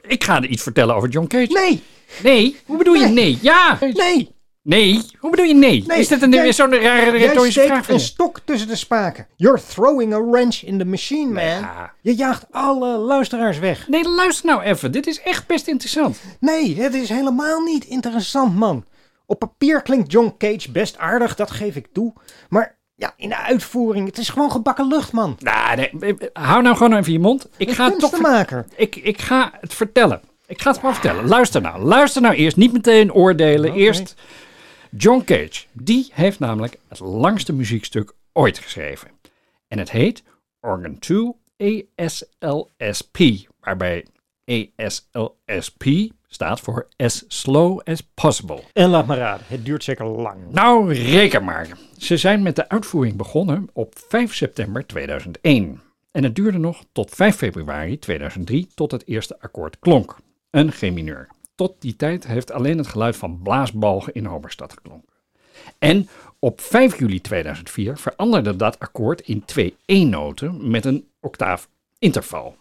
Ik 0.00 0.24
ga 0.24 0.36
er 0.36 0.46
iets 0.46 0.62
vertellen 0.62 0.94
over 0.94 1.08
John 1.08 1.26
Cage. 1.26 1.52
Nee, 1.52 1.82
Nee, 2.22 2.56
hoe 2.66 2.78
bedoel 2.78 2.94
je 2.94 3.06
nee? 3.06 3.38
Ja, 3.42 3.78
nee. 3.80 4.34
Nee. 4.66 5.02
Hoe 5.18 5.30
bedoel 5.30 5.46
je 5.46 5.54
nee? 5.54 5.84
Nee, 5.86 5.98
is 5.98 6.08
dit 6.08 6.22
een, 6.22 6.54
zo'n 6.54 6.74
rare 6.74 7.10
retorische 7.10 7.60
vraag? 7.60 7.84
steekt 7.84 8.00
een 8.00 8.06
stok 8.06 8.40
tussen 8.44 8.68
de 8.68 8.76
spaken. 8.76 9.26
You're 9.36 9.60
throwing 9.68 10.14
a 10.14 10.24
wrench 10.24 10.62
in 10.62 10.78
the 10.78 10.84
machine, 10.84 11.32
man. 11.32 11.44
Ja. 11.44 11.92
Je 12.00 12.14
jaagt 12.14 12.46
alle 12.50 12.96
luisteraars 12.96 13.58
weg. 13.58 13.88
Nee, 13.88 14.08
luister 14.08 14.46
nou 14.46 14.62
even. 14.62 14.92
Dit 14.92 15.06
is 15.06 15.20
echt 15.20 15.46
best 15.46 15.66
interessant. 15.66 16.20
Nee, 16.40 16.80
het 16.80 16.94
is 16.94 17.08
helemaal 17.08 17.60
niet 17.60 17.84
interessant, 17.84 18.56
man. 18.56 18.84
Op 19.26 19.38
papier 19.38 19.82
klinkt 19.82 20.12
John 20.12 20.34
Cage 20.38 20.70
best 20.70 20.98
aardig, 20.98 21.34
dat 21.34 21.50
geef 21.50 21.76
ik 21.76 21.86
toe. 21.92 22.12
Maar 22.48 22.78
ja, 22.94 23.12
in 23.16 23.28
de 23.28 23.36
uitvoering, 23.36 24.06
het 24.06 24.18
is 24.18 24.28
gewoon 24.28 24.50
gebakken 24.50 24.88
lucht, 24.88 25.12
man. 25.12 25.36
Nou, 25.38 25.76
nee, 25.76 26.16
eh, 26.16 26.28
hou 26.32 26.62
nou 26.62 26.76
gewoon 26.76 26.96
even 26.96 27.12
je 27.12 27.18
mond. 27.18 27.48
Ik 27.56 27.70
ga, 27.70 27.84
het 27.84 27.98
toch 27.98 28.58
ik, 28.76 28.96
ik 28.96 29.20
ga 29.20 29.52
het 29.60 29.74
vertellen. 29.74 30.20
Ik 30.46 30.62
ga 30.62 30.70
het 30.70 30.78
gewoon 30.78 30.94
vertellen. 30.94 31.28
Luister 31.28 31.60
nou. 31.60 31.82
Luister 31.82 32.22
nou 32.22 32.34
eerst. 32.34 32.56
Niet 32.56 32.72
meteen 32.72 33.12
oordelen. 33.12 33.72
Eerst 33.72 34.14
John 34.90 35.22
Cage. 35.24 35.64
Die 35.72 36.10
heeft 36.12 36.38
namelijk 36.38 36.76
het 36.88 36.98
langste 36.98 37.52
muziekstuk 37.52 38.12
ooit 38.32 38.58
geschreven. 38.58 39.10
En 39.68 39.78
het 39.78 39.90
heet 39.90 40.22
Organ 40.60 40.98
2 40.98 41.90
ASLSP. 41.96 43.18
Waarbij 43.60 44.04
ASLSP 44.44 45.84
staat 46.28 46.60
voor 46.60 46.88
As 46.96 47.24
Slow 47.28 47.80
as 47.84 48.00
Possible. 48.14 48.62
En 48.72 48.88
laat 48.88 49.06
maar 49.06 49.18
raden, 49.18 49.46
het 49.48 49.64
duurt 49.64 49.84
zeker 49.84 50.06
lang. 50.06 50.50
Nou, 50.50 50.92
reken 50.92 51.44
maar. 51.44 51.68
Ze 51.96 52.16
zijn 52.16 52.42
met 52.42 52.56
de 52.56 52.68
uitvoering 52.68 53.16
begonnen 53.16 53.68
op 53.72 53.94
5 54.08 54.34
september 54.34 54.86
2001. 54.86 55.80
En 56.10 56.24
het 56.24 56.34
duurde 56.34 56.58
nog 56.58 56.84
tot 56.92 57.10
5 57.10 57.36
februari 57.36 57.98
2003 57.98 58.68
tot 58.74 58.90
het 58.90 59.06
eerste 59.06 59.40
akkoord 59.40 59.78
klonk. 59.78 60.16
Een 60.50 60.72
G-mineur. 60.72 61.28
Tot 61.56 61.74
die 61.78 61.96
tijd 61.96 62.26
heeft 62.26 62.52
alleen 62.52 62.78
het 62.78 62.86
geluid 62.86 63.16
van 63.16 63.42
blaasbalgen 63.42 64.14
in 64.14 64.24
Homerstad 64.24 64.72
geklonken. 64.72 65.14
En 65.78 66.08
op 66.38 66.60
5 66.60 66.98
juli 66.98 67.20
2004 67.20 67.98
veranderde 67.98 68.56
dat 68.56 68.78
akkoord 68.78 69.20
in 69.20 69.44
twee 69.44 69.76
E-noten 69.86 70.70
met 70.70 70.84
een 70.84 71.08
octaaf 71.20 71.68
interval. 71.98 72.56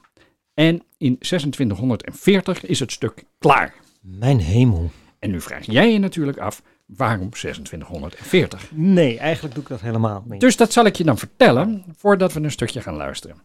En 0.54 0.84
in 0.98 1.18
2640 1.18 2.66
is 2.66 2.80
het 2.80 2.92
stuk 2.92 3.24
klaar. 3.38 3.74
Mijn 4.02 4.40
hemel. 4.40 4.92
En 5.20 5.32
nu 5.32 5.42
vraag 5.42 5.66
jij 5.66 5.92
je 5.92 6.00
natuurlijk 6.00 6.38
af, 6.38 6.62
waarom 6.86 7.30
2640? 7.30 8.72
Nee, 8.72 9.18
eigenlijk 9.20 9.54
doe 9.56 9.64
ik 9.64 9.70
dat 9.70 9.82
helemaal 9.82 10.24
niet. 10.28 10.42
Dus 10.42 10.58
dat 10.58 10.74
zal 10.74 10.86
ik 10.86 10.96
je 10.96 11.04
dan 11.04 11.18
vertellen 11.18 11.84
voordat 11.98 12.34
we 12.34 12.42
een 12.42 12.52
stukje 12.52 12.82
gaan 12.82 12.96
luisteren. 12.96 13.38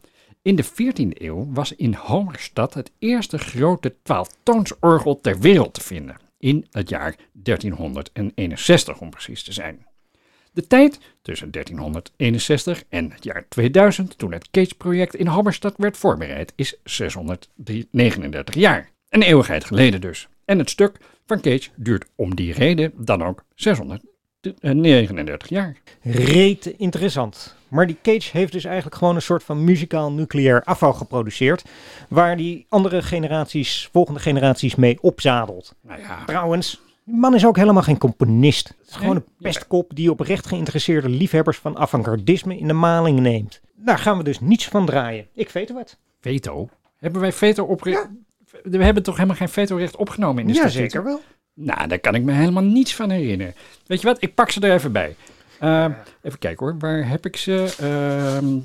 In 0.42 0.56
de 0.56 0.64
14e 0.64 1.23
eeuw 1.23 1.52
was 1.52 1.73
in 1.73 1.94
Homerstad 1.94 2.75
het 2.75 2.90
eerste 2.99 3.38
grote 3.38 3.94
twaalftoonsorgel 4.02 5.20
ter 5.20 5.38
wereld 5.38 5.75
te 5.75 5.80
vinden. 5.80 6.16
In 6.38 6.66
het 6.70 6.88
jaar 6.88 7.16
1361 7.32 9.00
om 9.00 9.11
precies 9.11 9.42
te 9.42 9.52
zijn. 9.52 9.87
De 10.52 10.66
tijd 10.66 11.00
tussen 11.23 11.50
1361 11.50 12.85
en 12.88 13.12
het 13.12 13.25
jaar 13.25 13.49
2000, 13.49 14.18
toen 14.18 14.32
het 14.32 14.50
Cage-project 14.50 15.14
in 15.14 15.26
Homerstad 15.26 15.75
werd 15.76 15.97
voorbereid, 15.97 16.52
is 16.56 16.76
639 16.85 18.54
jaar. 18.54 18.90
Een 19.09 19.23
eeuwigheid 19.23 19.64
geleden 19.64 20.00
dus. 20.00 20.28
En 20.44 20.59
het 20.59 20.70
stuk 20.70 20.97
van 21.26 21.40
Cage 21.40 21.68
duurt 21.76 22.06
om 22.14 22.35
die 22.35 22.52
reden 22.52 22.92
dan 22.97 23.23
ook 23.23 23.44
639 23.54 24.19
jaar. 25.49 25.76
Rete 26.02 26.76
interessant. 26.76 27.54
Maar 27.68 27.87
die 27.87 27.97
Cage 28.02 28.28
heeft 28.32 28.52
dus 28.52 28.64
eigenlijk 28.64 28.97
gewoon 28.97 29.14
een 29.14 29.23
soort 29.23 29.42
van 29.44 29.64
muzikaal 29.64 30.12
nucleair 30.12 30.62
afval 30.64 30.92
geproduceerd. 30.92 31.64
Waar 32.09 32.37
die 32.37 32.66
andere 32.68 33.02
generaties, 33.02 33.88
volgende 33.92 34.20
generaties 34.20 34.75
mee 34.75 34.99
opzadelt. 35.00 35.75
Nou 35.80 36.00
ja, 36.00 36.25
Trouwens, 36.25 36.80
die 37.04 37.14
man 37.16 37.35
is 37.35 37.47
ook 37.47 37.56
helemaal 37.56 37.82
geen 37.82 37.99
componist. 37.99 38.68
Het 38.68 38.88
is 38.90 38.97
gewoon 38.97 39.16
een 39.16 39.25
pestkop 39.38 39.90
die 39.94 40.11
oprecht 40.11 40.47
geïnteresseerde 40.47 41.09
liefhebbers 41.09 41.59
van 41.59 41.78
avant-gardisme 41.78 42.59
in 42.59 42.66
de 42.66 42.73
maling 42.73 43.20
neemt. 43.20 43.61
Daar 43.75 43.99
gaan 43.99 44.16
we 44.18 44.25
dus 44.25 44.41
niets 44.41 44.69
van 44.69 44.86
draaien. 44.86 45.26
Ik 45.34 45.50
weet 45.50 45.73
wat. 45.73 45.99
veto. 46.21 46.69
Hebben 46.97 47.21
wij 47.21 47.32
veto 47.32 47.64
opgericht? 47.64 48.08
We 48.62 48.84
hebben 48.84 49.02
toch 49.02 49.14
helemaal 49.17 49.36
geen 49.36 49.49
veto-recht 49.49 49.97
opgenomen 49.97 50.41
in 50.43 50.47
de 50.49 50.52
Ja, 50.54 50.58
statuut? 50.69 50.91
zeker 50.91 51.04
wel. 51.04 51.21
Nou, 51.62 51.86
daar 51.88 51.99
kan 51.99 52.14
ik 52.14 52.23
me 52.23 52.32
helemaal 52.32 52.62
niets 52.62 52.94
van 52.94 53.10
herinneren. 53.10 53.54
Weet 53.86 54.00
je 54.00 54.06
wat? 54.06 54.16
Ik 54.23 54.34
pak 54.34 54.50
ze 54.50 54.60
er 54.60 54.73
even 54.75 54.92
bij. 54.92 55.16
Eh, 55.58 55.84
even 56.23 56.38
kijken 56.38 56.66
hoor. 56.66 56.76
Waar 56.78 57.08
heb 57.08 57.26
ik 57.26 57.36
ze? 57.36 57.75
Ehm, 57.80 58.56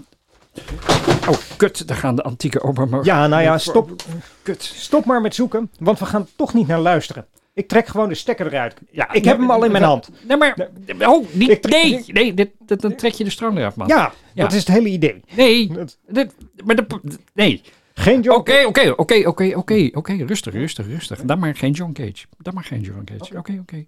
Oh, 1.29 1.37
kut. 1.57 1.87
Daar 1.87 1.97
gaan 1.97 2.15
de 2.15 2.21
antieke 2.23 2.61
Obama. 2.61 2.99
Ja, 3.03 3.27
nou 3.27 3.41
ja, 3.43 3.57
stop, 3.57 4.03
Kut. 4.41 4.63
stop 4.63 5.05
maar 5.05 5.21
met 5.21 5.35
zoeken, 5.35 5.71
want 5.79 5.99
we 5.99 6.05
gaan 6.05 6.27
toch 6.35 6.53
niet 6.53 6.67
naar 6.67 6.79
luisteren. 6.79 7.25
Ik 7.53 7.67
trek 7.67 7.87
gewoon 7.87 8.09
de 8.09 8.15
stekker 8.15 8.45
eruit. 8.47 8.75
Ja, 8.91 9.11
Ik 9.13 9.25
heb 9.25 9.37
hem 9.37 9.51
al 9.51 9.63
in 9.65 9.71
mijn 9.71 9.83
hand. 9.83 10.09
Nee, 10.27 10.37
maar... 10.37 10.69
Oh, 10.99 11.27
niet, 11.31 11.69
nee, 11.69 12.03
nee, 12.07 12.33
dit, 12.33 12.49
dit- 12.65 12.81
dan 12.81 12.95
trek 12.95 13.11
je 13.13 13.23
de 13.23 13.29
stroom 13.29 13.57
eraf, 13.57 13.75
man. 13.75 13.87
Ja, 13.87 14.11
Ja. 14.33 14.43
dat 14.43 14.53
is 14.53 14.59
het 14.59 14.67
hele 14.67 14.89
idee. 14.89 15.21
Nee, 15.35 15.67
Dat- 15.67 15.97
dit, 16.07 16.31
maar 16.65 16.75
de, 16.75 16.85
nee. 17.33 17.61
Geen 17.97 18.21
joke. 18.21 18.37
Oké, 18.39 18.65
oké, 18.65 18.93
oké, 18.95 19.27
oké, 19.27 19.55
oké, 19.55 19.89
oké. 19.93 20.13
Rustig, 20.13 20.53
rustig, 20.53 20.87
rustig. 20.87 21.21
Dan 21.21 21.39
maar 21.39 21.55
geen 21.55 21.71
John 21.71 21.91
Cage. 21.93 22.25
Dan 22.37 22.53
maar 22.53 22.63
geen 22.63 22.81
John 22.81 23.03
Cage. 23.03 23.37
Oké, 23.37 23.57
oké. 23.61 23.85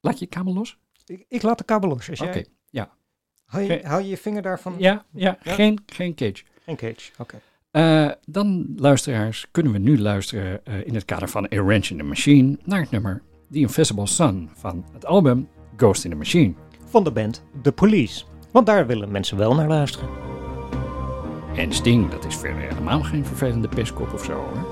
Laat 0.00 0.18
je 0.18 0.26
kabel 0.26 0.54
los? 0.54 0.78
Ik, 1.06 1.24
ik 1.28 1.42
laat 1.42 1.58
de 1.58 1.64
kabel 1.64 1.88
los. 1.88 2.08
Oké, 2.08 2.24
jij, 2.24 2.46
ja. 2.70 2.90
hou, 3.44 3.64
je, 3.64 3.80
hou 3.82 4.02
je 4.02 4.08
je 4.08 4.16
vinger 4.16 4.42
daarvan? 4.42 4.74
Ja, 4.78 5.04
ja, 5.12 5.38
Ja? 5.42 5.52
Geen, 5.52 5.78
geen 5.86 6.14
Cage. 6.14 6.42
Geen 6.64 6.76
cage. 6.76 7.10
Oké. 7.18 7.40
Eh, 7.70 8.10
dan, 8.26 8.72
luisteraars, 8.76 9.46
kunnen 9.50 9.72
we 9.72 9.78
nu 9.78 9.98
luisteren 9.98 10.64
eh, 10.64 10.86
in 10.86 10.94
het 10.94 11.04
kader 11.04 11.28
van 11.28 11.44
A 11.44 11.62
Wrench 11.64 11.90
in 11.90 11.96
the 11.96 12.02
Machine 12.02 12.58
naar 12.64 12.80
het 12.80 12.90
nummer 12.90 13.22
The 13.50 13.58
Invisible 13.58 14.06
Sun 14.06 14.50
van 14.54 14.84
het 14.92 15.06
album 15.06 15.48
Ghost 15.76 16.04
in 16.04 16.10
the 16.10 16.16
Machine. 16.16 16.54
Van 16.84 17.04
de 17.04 17.10
band 17.10 17.44
The 17.62 17.72
Police. 17.72 18.24
Want 18.52 18.66
daar 18.66 18.86
willen 18.86 19.10
mensen 19.10 19.36
wel 19.36 19.54
naar 19.54 19.68
luisteren. 19.68 20.27
En 21.58 21.72
Sting, 21.72 22.10
dat 22.10 22.24
is 22.24 22.36
verder 22.36 22.62
helemaal 22.62 23.02
geen 23.02 23.24
vervelende 23.24 23.68
pestkop 23.68 24.12
of 24.12 24.24
zo 24.24 24.32
hoor. 24.32 24.66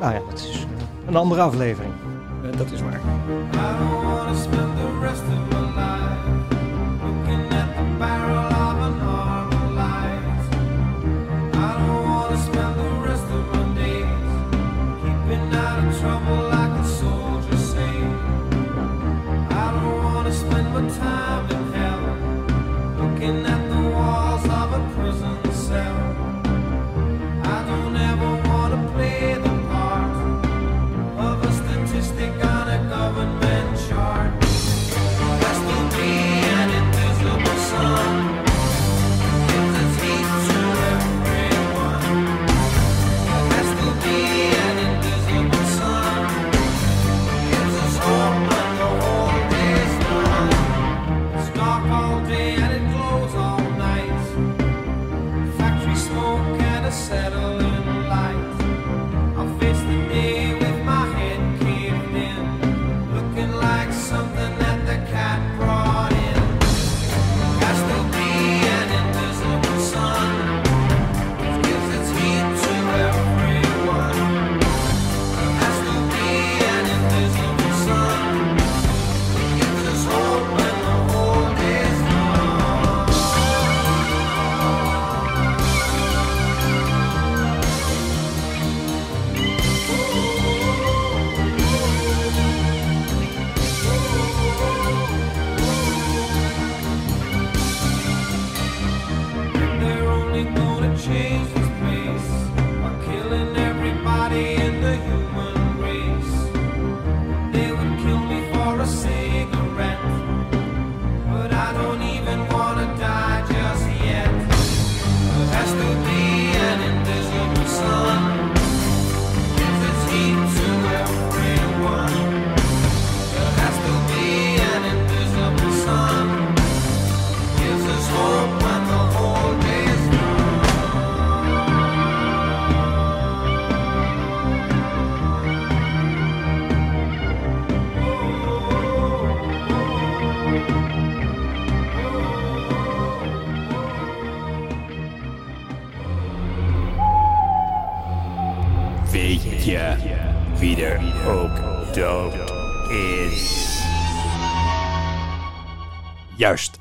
Nou 0.00 0.14
ja, 0.14 0.20
dat 0.30 0.38
is 0.38 0.66
een 1.06 1.16
andere 1.16 1.40
aflevering. 1.40 1.92
Eh, 2.42 2.58
dat 2.58 2.70
is 2.70 2.80
waar. 2.80 3.00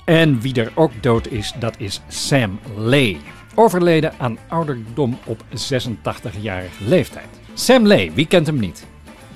En 0.09 0.41
wie 0.41 0.53
er 0.53 0.71
ook 0.75 0.91
dood 1.01 1.27
is, 1.27 1.53
dat 1.59 1.75
is 1.77 2.01
Sam 2.07 2.59
Lay. 2.75 3.17
Overleden 3.55 4.13
aan 4.17 4.37
ouderdom 4.47 5.17
op 5.25 5.43
86-jarige 5.43 6.83
leeftijd. 6.83 7.27
Sam 7.53 7.87
Lay, 7.87 8.11
wie 8.13 8.27
kent 8.27 8.47
hem 8.47 8.59
niet? 8.59 8.85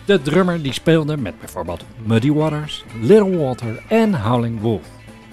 De 0.06 0.22
drummer 0.22 0.62
die 0.62 0.74
speelde 0.74 1.18
met 1.18 1.40
bijvoorbeeld 1.40 1.86
Muddy 2.04 2.32
Waters, 2.32 2.84
Little 3.02 3.38
Walter 3.38 3.84
en 3.88 4.22
Howling 4.22 4.60
Wolf. 4.60 4.82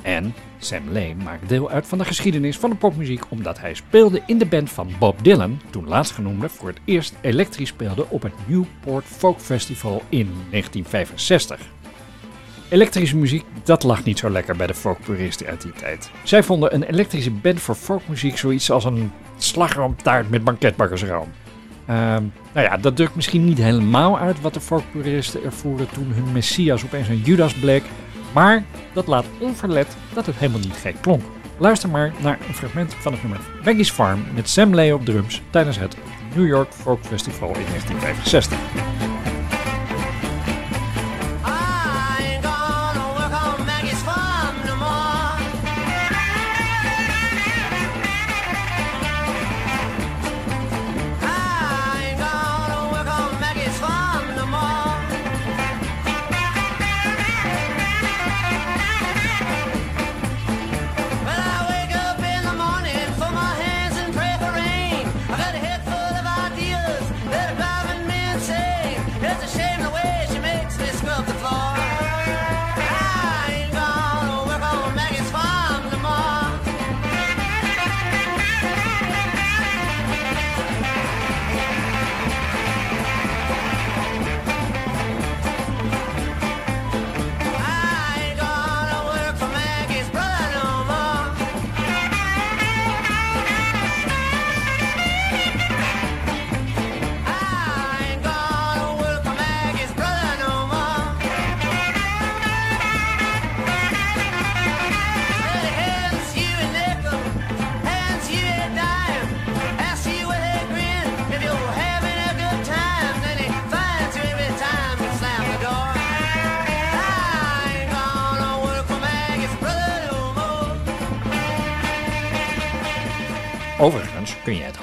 En 0.02 0.34
Sam 0.58 0.82
Lay 0.92 1.16
maakt 1.24 1.48
deel 1.48 1.70
uit 1.70 1.86
van 1.86 1.98
de 1.98 2.04
geschiedenis 2.04 2.58
van 2.58 2.70
de 2.70 2.76
popmuziek 2.76 3.22
omdat 3.28 3.58
hij 3.58 3.74
speelde 3.74 4.22
in 4.26 4.38
de 4.38 4.46
band 4.46 4.70
van 4.70 4.88
Bob 4.98 5.24
Dylan, 5.24 5.60
toen 5.70 5.88
laatstgenoemde 5.88 6.48
voor 6.48 6.68
het 6.68 6.80
eerst 6.84 7.14
elektrisch 7.20 7.68
speelde 7.68 8.06
op 8.08 8.22
het 8.22 8.34
Newport 8.46 9.04
Folk 9.04 9.38
Festival 9.38 10.02
in 10.08 10.32
1965. 10.50 11.79
Elektrische 12.70 13.16
muziek, 13.16 13.44
dat 13.64 13.82
lag 13.82 14.04
niet 14.04 14.18
zo 14.18 14.30
lekker 14.30 14.56
bij 14.56 14.66
de 14.66 14.74
folkpuristen 14.74 15.46
uit 15.46 15.62
die 15.62 15.72
tijd. 15.72 16.10
Zij 16.22 16.42
vonden 16.42 16.74
een 16.74 16.82
elektrische 16.82 17.30
band 17.30 17.60
voor 17.60 17.74
folkmuziek 17.74 18.38
zoiets 18.38 18.70
als 18.70 18.84
een 18.84 19.12
slagroomtaart 19.36 20.30
met 20.30 20.44
banketbakkersroom. 20.44 21.28
Ehm, 21.86 22.22
nou 22.52 22.66
ja, 22.66 22.76
dat 22.76 22.96
drukt 22.96 23.14
misschien 23.14 23.44
niet 23.44 23.58
helemaal 23.58 24.18
uit 24.18 24.40
wat 24.40 24.54
de 24.54 24.60
folkpuristen 24.60 25.44
ervoeren 25.44 25.88
toen 25.92 26.12
hun 26.12 26.32
messias 26.32 26.84
opeens 26.84 27.08
een 27.08 27.22
Judas 27.24 27.54
bleek, 27.54 27.84
maar 28.32 28.64
dat 28.92 29.06
laat 29.06 29.24
onverlet 29.38 29.96
dat 30.14 30.26
het 30.26 30.36
helemaal 30.36 30.60
niet 30.60 30.76
gek 30.76 30.96
klonk. 31.00 31.22
Luister 31.56 31.88
maar 31.88 32.12
naar 32.22 32.38
een 32.48 32.54
fragment 32.54 32.94
van 32.94 33.12
het 33.12 33.22
nummer 33.22 33.40
Maggie's 33.64 33.90
Farm 33.90 34.24
met 34.34 34.48
Sam 34.48 34.74
Lay 34.74 34.90
op 34.90 35.04
drums 35.04 35.42
tijdens 35.50 35.78
het 35.78 35.96
New 36.34 36.46
York 36.46 36.72
Folk 36.72 37.04
Festival 37.04 37.48
in 37.48 37.64
1965. 37.66 39.19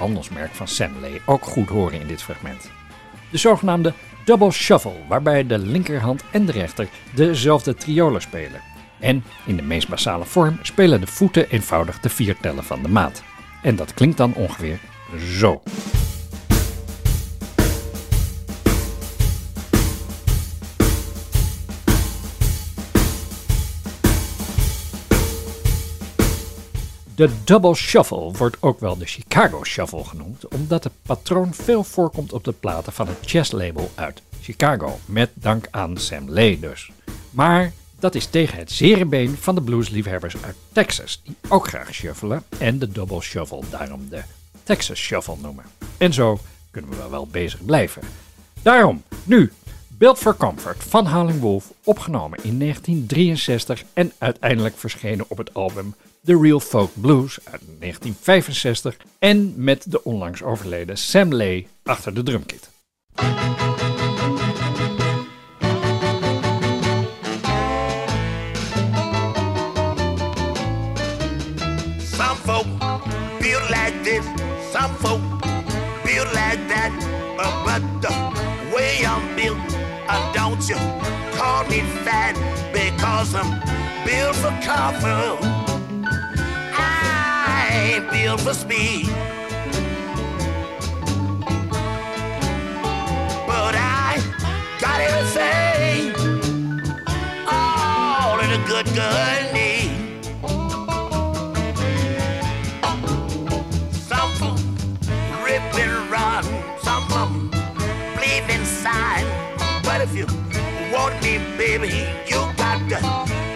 Handelsmerk 0.08 0.54
van 0.54 0.68
Sam 0.68 0.92
Lay 1.02 1.22
ook 1.26 1.44
goed 1.44 1.70
horen 1.70 2.00
in 2.00 2.08
dit 2.08 2.22
fragment. 2.22 2.72
De 3.32 3.38
zogenaamde 3.38 3.94
double 4.26 4.52
shuffle, 4.52 4.96
waarbij 5.08 5.48
de 5.48 5.58
linkerhand 5.58 6.24
en 6.32 6.46
de 6.46 6.52
rechter 6.52 6.88
dezelfde 7.14 7.76
triolen 7.76 8.22
spelen. 8.22 8.62
En 9.00 9.24
in 9.46 9.56
de 9.56 9.62
meest 9.62 9.90
basale 9.90 10.26
vorm 10.26 10.60
spelen 10.62 11.00
de 11.00 11.08
voeten 11.08 11.50
eenvoudig 11.50 12.00
de 12.00 12.10
vier 12.10 12.38
tellen 12.42 12.64
van 12.64 12.82
de 12.82 12.90
maat. 12.90 13.24
En 13.62 13.76
dat 13.76 13.94
klinkt 13.94 14.18
dan 14.18 14.34
ongeveer 14.34 14.80
zo. 15.18 15.62
De 27.18 27.30
double 27.44 27.76
shuffle 27.76 28.32
wordt 28.32 28.58
ook 28.60 28.80
wel 28.80 28.98
de 28.98 29.06
Chicago 29.06 29.64
shuffle 29.64 30.04
genoemd, 30.04 30.48
omdat 30.48 30.84
het 30.84 30.94
patroon 31.02 31.54
veel 31.54 31.84
voorkomt 31.84 32.34
op 32.34 32.44
de 32.44 32.52
platen 32.52 32.94
van 32.94 33.08
het 33.08 33.32
jazzlabel 33.32 33.92
uit 33.96 34.22
Chicago, 34.42 35.00
met 35.06 35.30
dank 35.34 35.68
aan 35.72 35.98
Sam 35.98 36.30
Lay 36.30 36.60
dus. 36.60 36.92
Maar 37.32 37.74
dat 38.00 38.16
is 38.16 38.26
tegen 38.26 38.58
het 38.58 38.72
zere 38.72 39.06
been 39.06 39.38
van 39.38 39.56
de 39.56 39.62
bluesliefhebbers 39.62 40.36
uit 40.42 40.56
Texas, 40.72 41.22
die 41.24 41.36
ook 41.48 41.68
graag 41.68 41.94
shuffelen 41.94 42.44
en 42.58 42.80
de 42.80 42.92
double 42.92 43.22
shuffle 43.22 43.62
daarom 43.70 44.10
de 44.10 44.22
Texas 44.64 45.00
shuffle 45.00 45.36
noemen. 45.42 45.66
En 45.98 46.14
zo 46.14 46.40
kunnen 46.72 46.92
we 46.92 47.10
wel 47.10 47.28
bezig 47.28 47.66
blijven. 47.66 48.02
Daarom, 48.62 49.04
nu, 49.24 49.52
Built 49.88 50.18
for 50.18 50.38
Comfort 50.38 50.84
van 50.84 51.08
Howling 51.08 51.40
Wolf, 51.40 51.74
opgenomen 51.84 52.40
in 52.44 52.60
1963 52.60 53.84
en 53.94 54.12
uiteindelijk 54.18 54.78
verschenen 54.78 55.26
op 55.28 55.38
het 55.38 55.54
album 55.54 55.96
The 56.24 56.38
Real 56.38 56.60
Folk 56.60 56.92
Blues 56.94 57.40
uit 57.44 57.62
1965 57.80 58.98
en 59.20 59.54
met 59.56 59.92
de 59.92 60.04
onlangs 60.04 60.44
overleden 60.44 60.98
Sam 60.98 61.34
Lay 61.34 61.68
achter 61.84 62.14
de 62.14 62.24
drumkit. 62.24 62.70
Some 71.98 72.36
folk 72.44 72.66
feel 73.40 73.60
like 73.70 73.94
this, 74.04 74.26
some 74.74 74.94
folk 75.00 75.22
feel 76.04 76.26
like 76.26 76.60
that. 76.68 76.92
But 77.66 78.02
the 78.02 78.14
way 78.76 79.04
I'm 79.06 79.36
built, 79.36 79.58
uh, 80.08 80.34
don't 80.34 80.68
you 80.68 80.78
call 81.38 81.66
me 81.68 81.82
fat 82.04 82.36
because 82.72 83.36
I'm 83.36 83.62
built 84.06 84.36
for 84.36 84.52
comfort. 84.62 85.67
Built 88.24 88.42
for 88.42 88.54
speed. 88.54 89.06
But 93.46 93.76
I 93.76 94.18
got 94.82 95.00
everything 95.00 96.16
all 97.48 98.38
that 98.40 98.52
a 98.58 98.62
good 98.68 98.88
girl 98.98 99.42
needs. 99.54 100.28
Some 104.10 104.32
folk 104.40 104.60
rip 105.46 105.62
and 105.84 106.10
run, 106.12 106.44
some 106.84 107.04
of 107.14 107.30
'em 107.30 107.52
bleed 108.16 108.46
inside. 108.50 109.28
But 109.84 110.02
if 110.02 110.12
you 110.16 110.26
want 110.92 111.22
me, 111.22 111.38
baby, 111.56 112.08
you 112.28 112.40
got 112.58 112.80
to 112.90 113.00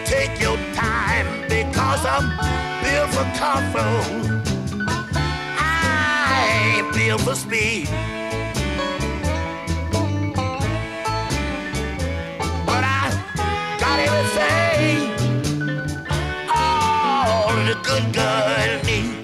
take 0.06 0.40
your 0.40 0.58
time 0.74 1.28
because 1.50 2.06
I'm 2.06 2.28
built 2.84 3.10
for 3.16 3.26
comfort. 3.40 4.51
For 7.18 7.36
speed. 7.36 7.88
But 12.66 12.84
I 12.84 13.12
got 13.80 14.00
everything 14.00 15.12
all 16.50 17.54
the 17.66 17.76
good 17.84 18.14
girl 18.14 18.82
needs. 18.86 19.21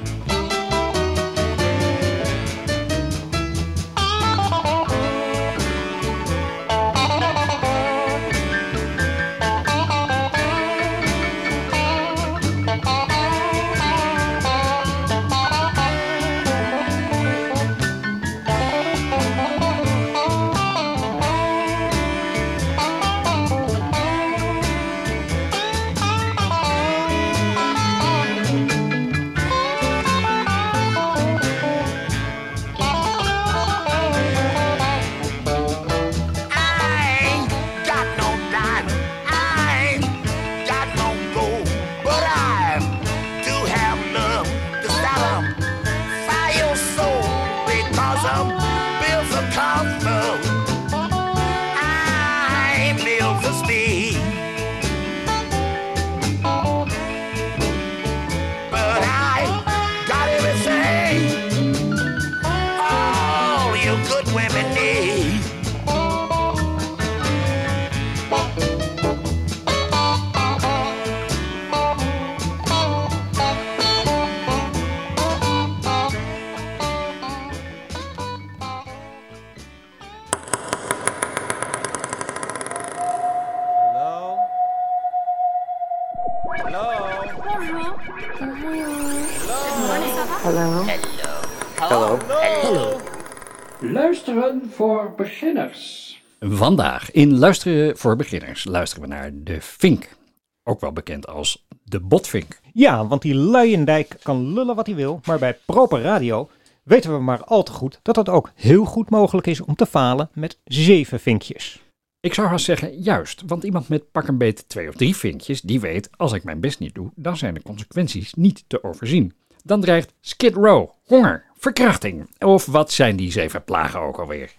Luisteren 94.58 94.86
voor 94.88 95.14
beginners. 95.16 96.22
Vandaag 96.40 97.12
in 97.12 97.38
Luisteren 97.38 97.98
voor 97.98 98.16
beginners 98.16 98.66
luisteren 98.66 99.10
we 99.10 99.16
naar 99.16 99.32
de 99.34 99.62
Vink. 99.62 100.16
Ook 100.64 100.82
wel 100.82 100.92
bekend 100.92 101.28
als 101.28 101.66
de 101.84 102.00
Botvink. 102.00 102.60
Ja, 102.74 103.08
want 103.08 103.22
die 103.22 103.36
Luiendijk 103.36 104.18
kan 104.24 104.54
lullen 104.54 104.76
wat 104.76 104.86
hij 104.86 104.96
wil, 104.96 105.20
maar 105.26 105.40
bij 105.40 105.58
proper 105.66 106.02
radio 106.02 106.50
weten 106.84 107.14
we 107.14 107.20
maar 107.20 107.44
al 107.44 107.64
te 107.64 107.72
goed 107.72 108.00
dat 108.02 108.16
het 108.16 108.30
ook 108.30 108.52
heel 108.56 108.86
goed 108.86 109.10
mogelijk 109.10 109.48
is 109.48 109.62
om 109.62 109.76
te 109.76 109.86
falen 109.86 110.30
met 110.34 110.60
zeven 110.64 111.20
vinkjes. 111.20 111.82
Ik 112.20 112.34
zou 112.34 112.48
haast 112.48 112.66
zeggen 112.66 112.98
juist, 113.00 113.44
want 113.46 113.64
iemand 113.64 113.90
met 113.90 114.12
pak 114.12 114.28
een 114.28 114.38
beet 114.38 114.70
twee 114.70 114.88
of 114.88 114.96
drie 114.96 115.16
vinkjes, 115.16 115.62
die 115.62 115.80
weet, 115.80 116.10
als 116.18 116.34
ik 116.34 116.44
mijn 116.44 116.60
best 116.60 116.80
niet 116.80 116.96
doe, 116.96 117.12
dan 117.16 117.38
zijn 117.38 117.54
de 117.54 117.62
consequenties 117.62 118.34
niet 118.34 118.64
te 118.68 118.84
overzien. 118.84 119.34
Dan 119.68 119.82
dreigt 119.82 120.14
Skid 120.22 120.56
Row, 120.56 120.90
honger, 121.06 121.44
verkrachting. 121.58 122.30
Of 122.40 122.66
wat 122.66 122.92
zijn 122.92 123.16
die 123.16 123.32
zeven 123.32 123.64
plagen 123.64 124.00
ook 124.00 124.20
alweer? 124.20 124.52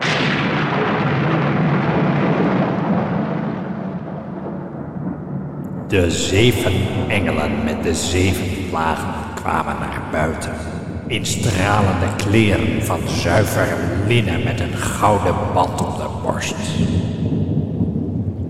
De 5.88 6.10
zeven 6.10 6.72
engelen 7.08 7.64
met 7.64 7.82
de 7.82 7.94
zeven 7.94 8.68
plagen 8.70 9.34
kwamen 9.34 9.78
naar 9.78 10.02
buiten. 10.12 10.52
In 11.06 11.26
stralende 11.26 12.16
kleren 12.16 12.82
van 12.82 13.08
zuiver 13.08 13.76
linnen 14.06 14.44
met 14.44 14.60
een 14.60 14.76
gouden 14.76 15.34
band 15.54 15.84
om 15.86 15.96
de 15.96 16.08
borst. 16.22 16.56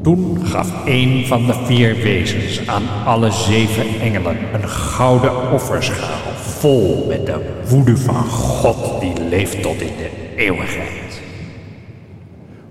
Toen 0.03 0.47
gaf 0.47 0.73
een 0.85 1.27
van 1.27 1.47
de 1.47 1.55
vier 1.65 1.97
wezens 1.97 2.67
aan 2.67 3.05
alle 3.05 3.31
zeven 3.31 4.01
engelen 4.01 4.55
een 4.55 4.69
gouden 4.69 5.53
offerschaal 5.53 6.37
vol 6.59 7.05
met 7.09 7.27
de 7.27 7.41
woede 7.69 7.97
van 7.97 8.25
God 8.25 9.01
die 9.01 9.13
leeft 9.29 9.63
tot 9.63 9.81
in 9.81 9.97
de 9.97 10.11
eeuwigheid. 10.37 11.21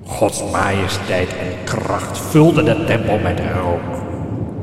Gods 0.04 0.44
majesteit 0.52 1.30
en 1.30 1.64
kracht 1.64 2.18
vulden 2.18 2.66
de 2.66 2.84
tempel 2.86 3.20
met 3.20 3.40
rook. 3.54 4.02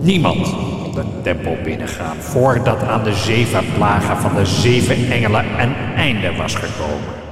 Niemand 0.00 0.54
kon 0.82 0.94
de 0.94 1.04
tempel 1.22 1.56
binnengaan 1.64 2.16
voordat 2.16 2.82
aan 2.82 3.04
de 3.04 3.14
zeven 3.14 3.64
plagen 3.74 4.16
van 4.16 4.34
de 4.34 4.46
zeven 4.46 5.10
engelen 5.10 5.44
een 5.60 5.74
einde 5.96 6.36
was 6.36 6.54
gekomen. 6.54 7.22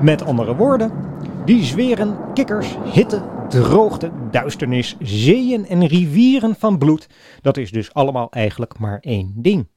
Met 0.00 0.24
andere 0.24 0.56
woorden, 0.56 0.90
die 1.44 1.64
zweren, 1.64 2.16
kikkers, 2.34 2.76
hitte, 2.92 3.20
droogte, 3.48 4.12
duisternis, 4.30 4.96
zeeën 5.00 5.66
en 5.66 5.86
rivieren 5.86 6.56
van 6.58 6.78
bloed, 6.78 7.08
dat 7.42 7.56
is 7.56 7.70
dus 7.70 7.94
allemaal 7.94 8.30
eigenlijk 8.30 8.78
maar 8.78 8.98
één 9.00 9.32
ding. 9.36 9.68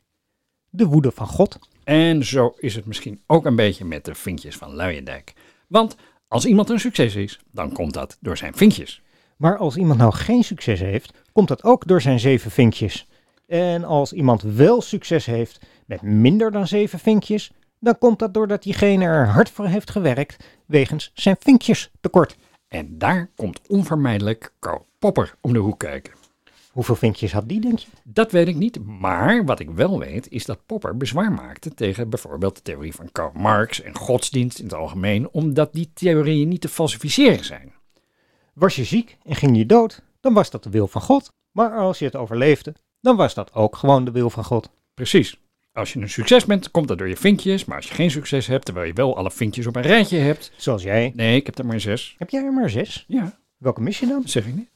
De 0.69 0.85
woede 0.85 1.11
van 1.11 1.27
God. 1.27 1.59
En 1.83 2.25
zo 2.25 2.53
is 2.57 2.75
het 2.75 2.85
misschien 2.85 3.21
ook 3.27 3.45
een 3.45 3.55
beetje 3.55 3.85
met 3.85 4.05
de 4.05 4.15
vinkjes 4.15 4.57
van 4.57 4.75
Luijendijk. 4.75 5.33
Want 5.67 5.95
als 6.27 6.45
iemand 6.45 6.69
een 6.69 6.79
succes 6.79 7.15
is, 7.15 7.39
dan 7.51 7.71
komt 7.71 7.93
dat 7.93 8.17
door 8.19 8.37
zijn 8.37 8.53
vinkjes. 8.53 9.01
Maar 9.37 9.57
als 9.57 9.77
iemand 9.77 9.99
nou 9.99 10.13
geen 10.13 10.43
succes 10.43 10.79
heeft, 10.79 11.13
komt 11.31 11.47
dat 11.47 11.63
ook 11.63 11.87
door 11.87 12.01
zijn 12.01 12.19
zeven 12.19 12.51
vinkjes. 12.51 13.07
En 13.47 13.83
als 13.83 14.13
iemand 14.13 14.41
wel 14.41 14.81
succes 14.81 15.25
heeft 15.25 15.59
met 15.85 16.01
minder 16.01 16.51
dan 16.51 16.67
zeven 16.67 16.99
vinkjes, 16.99 17.51
dan 17.79 17.97
komt 17.97 18.19
dat 18.19 18.33
doordat 18.33 18.63
diegene 18.63 19.05
er 19.05 19.27
hard 19.27 19.49
voor 19.49 19.65
heeft 19.65 19.89
gewerkt 19.89 20.43
wegens 20.65 21.11
zijn 21.13 21.35
vinkjes 21.39 21.91
tekort. 22.01 22.35
En 22.69 22.97
daar 22.97 23.29
komt 23.35 23.61
onvermijdelijk 23.67 24.53
Karl 24.59 24.85
Popper 24.99 25.35
om 25.41 25.53
de 25.53 25.59
hoek 25.59 25.79
kijken. 25.79 26.13
Hoeveel 26.71 26.95
vinkjes 26.95 27.31
had 27.31 27.49
die, 27.49 27.59
denk 27.59 27.79
je? 27.79 27.87
Dat 28.03 28.31
weet 28.31 28.47
ik 28.47 28.55
niet, 28.55 28.85
maar 28.85 29.45
wat 29.45 29.59
ik 29.59 29.69
wel 29.69 29.99
weet 29.99 30.29
is 30.29 30.45
dat 30.45 30.65
Popper 30.65 30.97
bezwaar 30.97 31.31
maakte 31.31 31.73
tegen 31.73 32.09
bijvoorbeeld 32.09 32.55
de 32.55 32.61
theorie 32.61 32.95
van 32.95 33.11
Karl 33.11 33.31
Marx 33.33 33.81
en 33.81 33.95
godsdienst 33.95 34.59
in 34.59 34.63
het 34.63 34.73
algemeen, 34.73 35.29
omdat 35.29 35.73
die 35.73 35.91
theorieën 35.93 36.47
niet 36.47 36.61
te 36.61 36.69
falsificeren 36.69 37.45
zijn. 37.45 37.73
Was 38.53 38.75
je 38.75 38.83
ziek 38.83 39.17
en 39.23 39.35
ging 39.35 39.57
je 39.57 39.65
dood, 39.65 40.01
dan 40.19 40.33
was 40.33 40.49
dat 40.49 40.63
de 40.63 40.69
wil 40.69 40.87
van 40.87 41.01
God. 41.01 41.31
Maar 41.51 41.77
als 41.77 41.99
je 41.99 42.05
het 42.05 42.15
overleefde, 42.15 42.75
dan 43.01 43.15
was 43.15 43.33
dat 43.33 43.53
ook 43.53 43.75
gewoon 43.75 44.05
de 44.05 44.11
wil 44.11 44.29
van 44.29 44.43
God. 44.43 44.69
Precies. 44.93 45.39
Als 45.79 45.93
je 45.93 45.99
een 45.99 46.09
succes 46.09 46.45
bent, 46.45 46.71
komt 46.71 46.87
dat 46.87 46.97
door 46.97 47.07
je 47.07 47.17
vinkjes, 47.17 47.65
maar 47.65 47.75
als 47.75 47.87
je 47.87 47.93
geen 47.93 48.11
succes 48.11 48.47
hebt, 48.47 48.65
terwijl 48.65 48.87
je 48.87 48.93
wel 48.93 49.17
alle 49.17 49.31
vinkjes 49.31 49.65
op 49.65 49.75
een 49.75 49.81
rijtje 49.81 50.17
hebt. 50.17 50.51
Zoals 50.55 50.83
jij. 50.83 51.11
Nee, 51.15 51.35
ik 51.35 51.45
heb 51.45 51.57
er 51.57 51.65
maar 51.65 51.79
zes. 51.79 52.15
Heb 52.17 52.29
jij 52.29 52.43
er 52.43 52.53
maar 52.53 52.69
zes? 52.69 53.05
Ja, 53.07 53.39
Welke 53.57 53.81
mis 53.81 53.99
je 53.99 54.07
dan? 54.07 54.21
dat 54.21 54.29
zeg 54.29 54.45
ik 54.45 54.55
niet. 54.55 54.69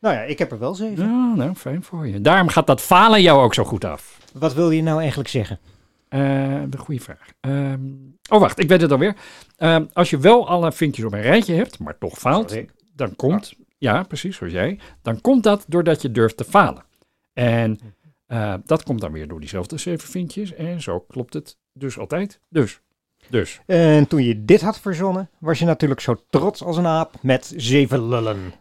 Nou 0.00 0.14
ja, 0.14 0.20
ik 0.20 0.38
heb 0.38 0.52
er 0.52 0.58
wel 0.58 0.74
zeven. 0.74 1.06
Nou, 1.06 1.36
nou, 1.36 1.54
fijn 1.54 1.82
voor 1.82 2.06
je. 2.06 2.20
Daarom 2.20 2.48
gaat 2.48 2.66
dat 2.66 2.80
falen 2.80 3.22
jou 3.22 3.42
ook 3.42 3.54
zo 3.54 3.64
goed 3.64 3.84
af. 3.84 4.18
Wat 4.32 4.54
wil 4.54 4.70
je 4.70 4.82
nou 4.82 4.98
eigenlijk 4.98 5.28
zeggen? 5.28 5.58
Eh, 6.08 6.20
de 6.68 6.78
goede 6.78 7.00
vraag. 7.00 7.28
Ehm, 7.40 7.80
oh, 8.28 8.40
wacht, 8.40 8.58
ik 8.58 8.68
weet 8.68 8.80
het 8.80 8.92
alweer. 8.92 9.16
Ehm, 9.56 9.84
als 9.92 10.10
je 10.10 10.18
wel 10.18 10.48
alle 10.48 10.72
vinkjes 10.72 11.04
op 11.04 11.12
een 11.12 11.22
rijtje 11.22 11.54
hebt, 11.54 11.78
maar 11.78 11.98
toch 11.98 12.18
faalt, 12.18 12.56
dan 12.94 13.16
komt, 13.16 13.54
ja, 13.78 14.02
precies 14.02 14.36
zoals 14.36 14.52
jij, 14.52 14.78
dan 15.02 15.20
komt 15.20 15.42
dat 15.42 15.64
doordat 15.68 16.02
je 16.02 16.10
durft 16.10 16.36
te 16.36 16.44
falen. 16.44 16.84
En 17.32 17.78
eh, 18.26 18.54
dat 18.64 18.82
komt 18.82 19.00
dan 19.00 19.12
weer 19.12 19.28
door 19.28 19.40
diezelfde 19.40 19.78
zeven 19.78 20.08
vinkjes. 20.08 20.54
En 20.54 20.82
zo 20.82 21.00
klopt 21.00 21.34
het 21.34 21.56
dus 21.72 21.98
altijd. 21.98 22.40
Dus, 22.48 22.80
dus. 23.28 23.60
En 23.66 24.06
toen 24.06 24.22
je 24.22 24.44
dit 24.44 24.60
had 24.60 24.80
verzonnen, 24.80 25.30
was 25.38 25.58
je 25.58 25.64
natuurlijk 25.64 26.00
zo 26.00 26.16
trots 26.30 26.62
als 26.62 26.76
een 26.76 26.86
aap 26.86 27.14
met 27.22 27.52
zeven 27.56 28.08
lullen. 28.08 28.52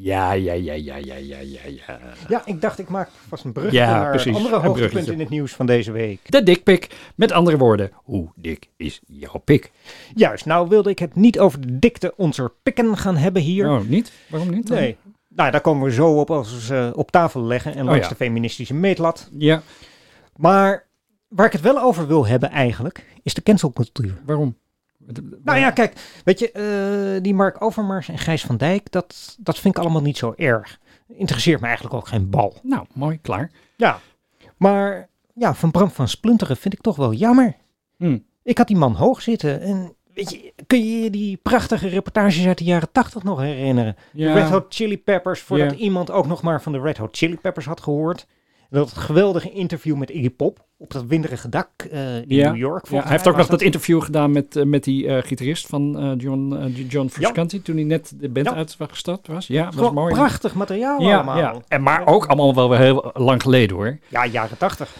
Ja, 0.00 0.32
ja, 0.32 0.52
ja, 0.52 0.72
ja, 0.72 0.96
ja, 0.96 1.14
ja, 1.16 1.38
ja, 1.38 1.60
ja. 1.66 2.00
Ja, 2.28 2.42
ik 2.46 2.60
dacht 2.60 2.78
ik 2.78 2.88
maak 2.88 3.10
vast 3.28 3.44
een 3.44 3.52
brug 3.52 3.72
Ja, 3.72 3.90
naar 3.90 4.10
precies, 4.10 4.36
andere 4.36 4.56
hoogtepunt 4.56 5.08
in 5.08 5.18
het 5.18 5.28
nieuws 5.28 5.52
van 5.52 5.66
deze 5.66 5.92
week. 5.92 6.20
De 6.24 6.42
dikpik. 6.42 6.88
Met 7.14 7.32
andere 7.32 7.56
woorden, 7.56 7.90
hoe 7.94 8.28
dik 8.34 8.68
is 8.76 9.00
jouw 9.06 9.40
pik? 9.44 9.70
Juist, 10.14 10.46
nou 10.46 10.68
wilde 10.68 10.90
ik 10.90 10.98
het 10.98 11.14
niet 11.14 11.38
over 11.38 11.60
de 11.60 11.78
dikte 11.78 12.12
onze 12.16 12.52
pikken 12.62 12.96
gaan 12.96 13.16
hebben 13.16 13.42
hier. 13.42 13.70
Oh, 13.70 13.80
niet? 13.88 14.12
Waarom 14.28 14.50
niet? 14.50 14.66
dan? 14.66 14.76
nee. 14.76 14.96
Nou, 15.38 15.50
daar 15.50 15.60
komen 15.60 15.84
we 15.84 15.92
zo 15.92 16.20
op 16.20 16.30
als 16.30 16.54
we 16.54 16.60
ze 16.60 16.92
op 16.94 17.10
tafel 17.10 17.42
leggen 17.42 17.74
en 17.74 17.84
langs 17.84 18.02
ja. 18.02 18.08
de 18.08 18.14
feministische 18.14 18.74
meetlat. 18.74 19.28
Ja, 19.32 19.62
Maar 20.36 20.86
waar 21.28 21.46
ik 21.46 21.52
het 21.52 21.60
wel 21.60 21.80
over 21.80 22.06
wil 22.06 22.26
hebben 22.26 22.50
eigenlijk, 22.50 23.06
is 23.22 23.34
de 23.34 23.42
cancelcultuur. 23.42 24.22
waarom? 24.26 24.56
Nou 25.44 25.58
ja, 25.58 25.70
kijk, 25.70 26.20
weet 26.24 26.38
je, 26.38 26.52
eh, 26.52 27.22
die 27.22 27.34
Mark 27.34 27.62
Overmars 27.62 28.08
en 28.08 28.18
Gijs 28.18 28.44
van 28.44 28.56
Dijk, 28.56 28.90
dat, 28.90 29.36
dat 29.40 29.58
vind 29.58 29.76
ik 29.76 29.82
allemaal 29.82 30.02
niet 30.02 30.16
zo 30.16 30.32
erg. 30.36 30.78
Interesseert 31.08 31.60
me 31.60 31.66
eigenlijk 31.66 31.96
ook 31.96 32.08
geen 32.08 32.30
bal. 32.30 32.54
Nou, 32.62 32.86
mooi, 32.94 33.20
klaar. 33.20 33.50
Ja. 33.76 34.00
Maar 34.56 35.08
ja, 35.34 35.54
van 35.54 35.70
Bram 35.70 35.90
van 35.90 36.08
Splunteren 36.08 36.56
vind 36.56 36.74
ik 36.74 36.80
toch 36.80 36.96
wel 36.96 37.12
jammer. 37.12 37.56
Hm. 37.96 38.18
Ik 38.42 38.58
had 38.58 38.66
die 38.66 38.76
man 38.76 38.94
hoog 38.94 39.22
zitten 39.22 39.60
en 39.60 39.94
weet 40.18 40.30
je, 40.30 40.52
kun 40.66 40.78
je 40.84 41.02
je 41.02 41.10
die 41.10 41.36
prachtige 41.42 41.88
reportages 41.88 42.46
uit 42.46 42.58
de 42.58 42.64
jaren 42.64 42.92
tachtig 42.92 43.22
nog 43.22 43.40
herinneren? 43.40 43.96
Ja. 44.12 44.32
Red 44.34 44.48
Hot 44.50 44.64
Chili 44.68 44.98
Peppers, 44.98 45.40
voordat 45.40 45.70
Ja. 45.70 45.76
iemand 45.76 46.10
ook 46.10 46.26
nog 46.26 46.42
maar 46.42 46.62
van 46.62 46.72
de 46.72 46.80
Red 46.80 46.96
Hot 46.96 47.16
Chili 47.16 47.36
Peppers 47.36 47.66
had 47.66 47.80
gehoord. 47.80 48.26
Dat 48.70 48.92
geweldige 48.92 49.50
interview 49.50 49.96
met 49.96 50.10
Iggy 50.10 50.30
Pop 50.30 50.66
op 50.78 50.90
dat 50.92 51.04
winderige 51.06 51.48
dak 51.48 51.68
eh, 51.90 52.16
in 52.16 52.24
Ja. 52.26 52.50
New 52.50 52.56
York. 52.60 52.88
Ja, 52.88 53.00
hij 53.02 53.10
heeft 53.10 53.28
ook 53.28 53.36
nog 53.36 53.46
dat 53.46 53.60
interview 53.62 54.02
gedaan 54.02 54.32
met, 54.32 54.56
eh, 54.56 54.64
met 54.64 54.84
die 54.84 55.06
eh, 55.06 55.22
gitarist 55.22 55.66
van 55.66 56.14
John, 56.18 56.72
John 56.88 57.08
Frusciante 57.08 57.62
toen 57.62 57.74
hij 57.76 57.84
net 57.84 58.12
de 58.16 58.28
band 58.28 58.48
uit 58.54 58.76
was 58.76 59.02
was. 59.26 59.46
Ja, 59.46 59.64
dat 59.64 59.74
was 59.74 59.86
Gewoon 59.86 59.94
mooi. 60.02 60.14
prachtig 60.14 60.54
materiaal 60.54 61.00
Ja, 61.00 61.14
allemaal. 61.14 61.38
ja. 61.38 61.54
En 61.68 61.82
maar 61.82 62.06
ook 62.06 62.26
allemaal 62.26 62.54
wel 62.54 62.70
weer 62.70 62.78
heel 62.78 63.10
lang 63.14 63.42
geleden 63.42 63.76
hoor. 63.76 63.98
Ja, 64.08 64.26
jaren 64.26 64.58
tachtig. 64.58 64.96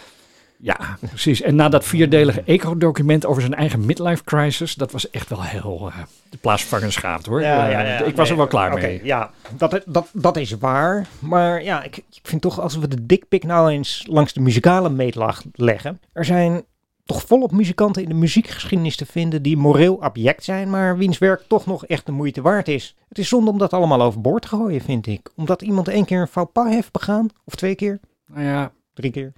Ja, 0.61 0.97
precies. 0.99 1.41
En 1.41 1.55
na 1.55 1.69
dat 1.69 1.85
vierdelige 1.85 2.41
eco-document 2.45 3.25
over 3.25 3.41
zijn 3.41 3.53
eigen 3.53 3.85
midlife 3.85 4.23
crisis, 4.23 4.75
dat 4.75 4.91
was 4.91 5.09
echt 5.09 5.29
wel 5.29 5.43
heel 5.43 5.87
uh, 5.87 5.97
de 6.29 6.37
plaatsvervangerschaafd 6.37 7.25
hoor. 7.25 7.41
Eh, 7.41 8.07
ik 8.07 8.15
was 8.15 8.29
er 8.29 8.37
wel 8.37 8.47
klaar 8.47 8.71
Oké, 8.71 8.81
mee. 8.81 8.99
ja, 9.03 9.31
dat, 9.57 9.81
dat, 9.85 10.09
dat 10.13 10.37
is 10.37 10.51
waar. 10.51 11.07
Maar 11.19 11.63
ja, 11.63 11.83
ik, 11.83 11.97
ik 11.97 12.19
vind 12.23 12.41
toch 12.41 12.59
als 12.59 12.77
we 12.77 12.87
de 12.87 13.05
dikpik 13.05 13.43
nou 13.43 13.71
eens 13.71 14.05
langs 14.09 14.33
de 14.33 14.39
muzikale 14.39 14.89
meetlag 14.89 15.43
leggen. 15.53 16.01
Er 16.13 16.25
zijn 16.25 16.63
toch 17.05 17.23
volop 17.25 17.51
muzikanten 17.51 18.03
in 18.03 18.09
de 18.09 18.15
muziekgeschiedenis 18.15 18.95
te 18.95 19.05
vinden 19.05 19.41
die 19.41 19.57
moreel 19.57 20.01
abject 20.01 20.43
zijn, 20.43 20.69
maar 20.69 20.97
wiens 20.97 21.17
werk 21.17 21.41
toch 21.47 21.65
nog 21.65 21.85
echt 21.85 22.05
de 22.05 22.11
moeite 22.11 22.41
waard 22.41 22.67
is. 22.67 22.95
Het 23.07 23.17
is 23.17 23.27
zonde 23.27 23.51
om 23.51 23.57
dat 23.57 23.73
allemaal 23.73 24.01
overboord 24.01 24.41
te 24.41 24.47
gooien, 24.47 24.81
vind 24.81 25.07
ik. 25.07 25.29
Omdat 25.35 25.61
iemand 25.61 25.87
één 25.87 26.05
keer 26.05 26.21
een 26.21 26.27
faux 26.27 26.51
pas 26.51 26.67
heeft 26.67 26.91
begaan, 26.91 27.27
of 27.43 27.55
twee 27.55 27.75
keer, 27.75 27.99
Nou 28.25 28.45
ja, 28.45 28.71
drie 28.93 29.11
keer. 29.11 29.33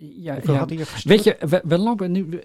Ja, 0.00 0.34
Hoeveel 0.34 0.78
ja. 0.78 0.84
Weet 1.02 1.24
je, 1.24 1.36
we, 1.40 1.60
we 1.64 1.78
lopen 1.78 2.12
nu. 2.12 2.40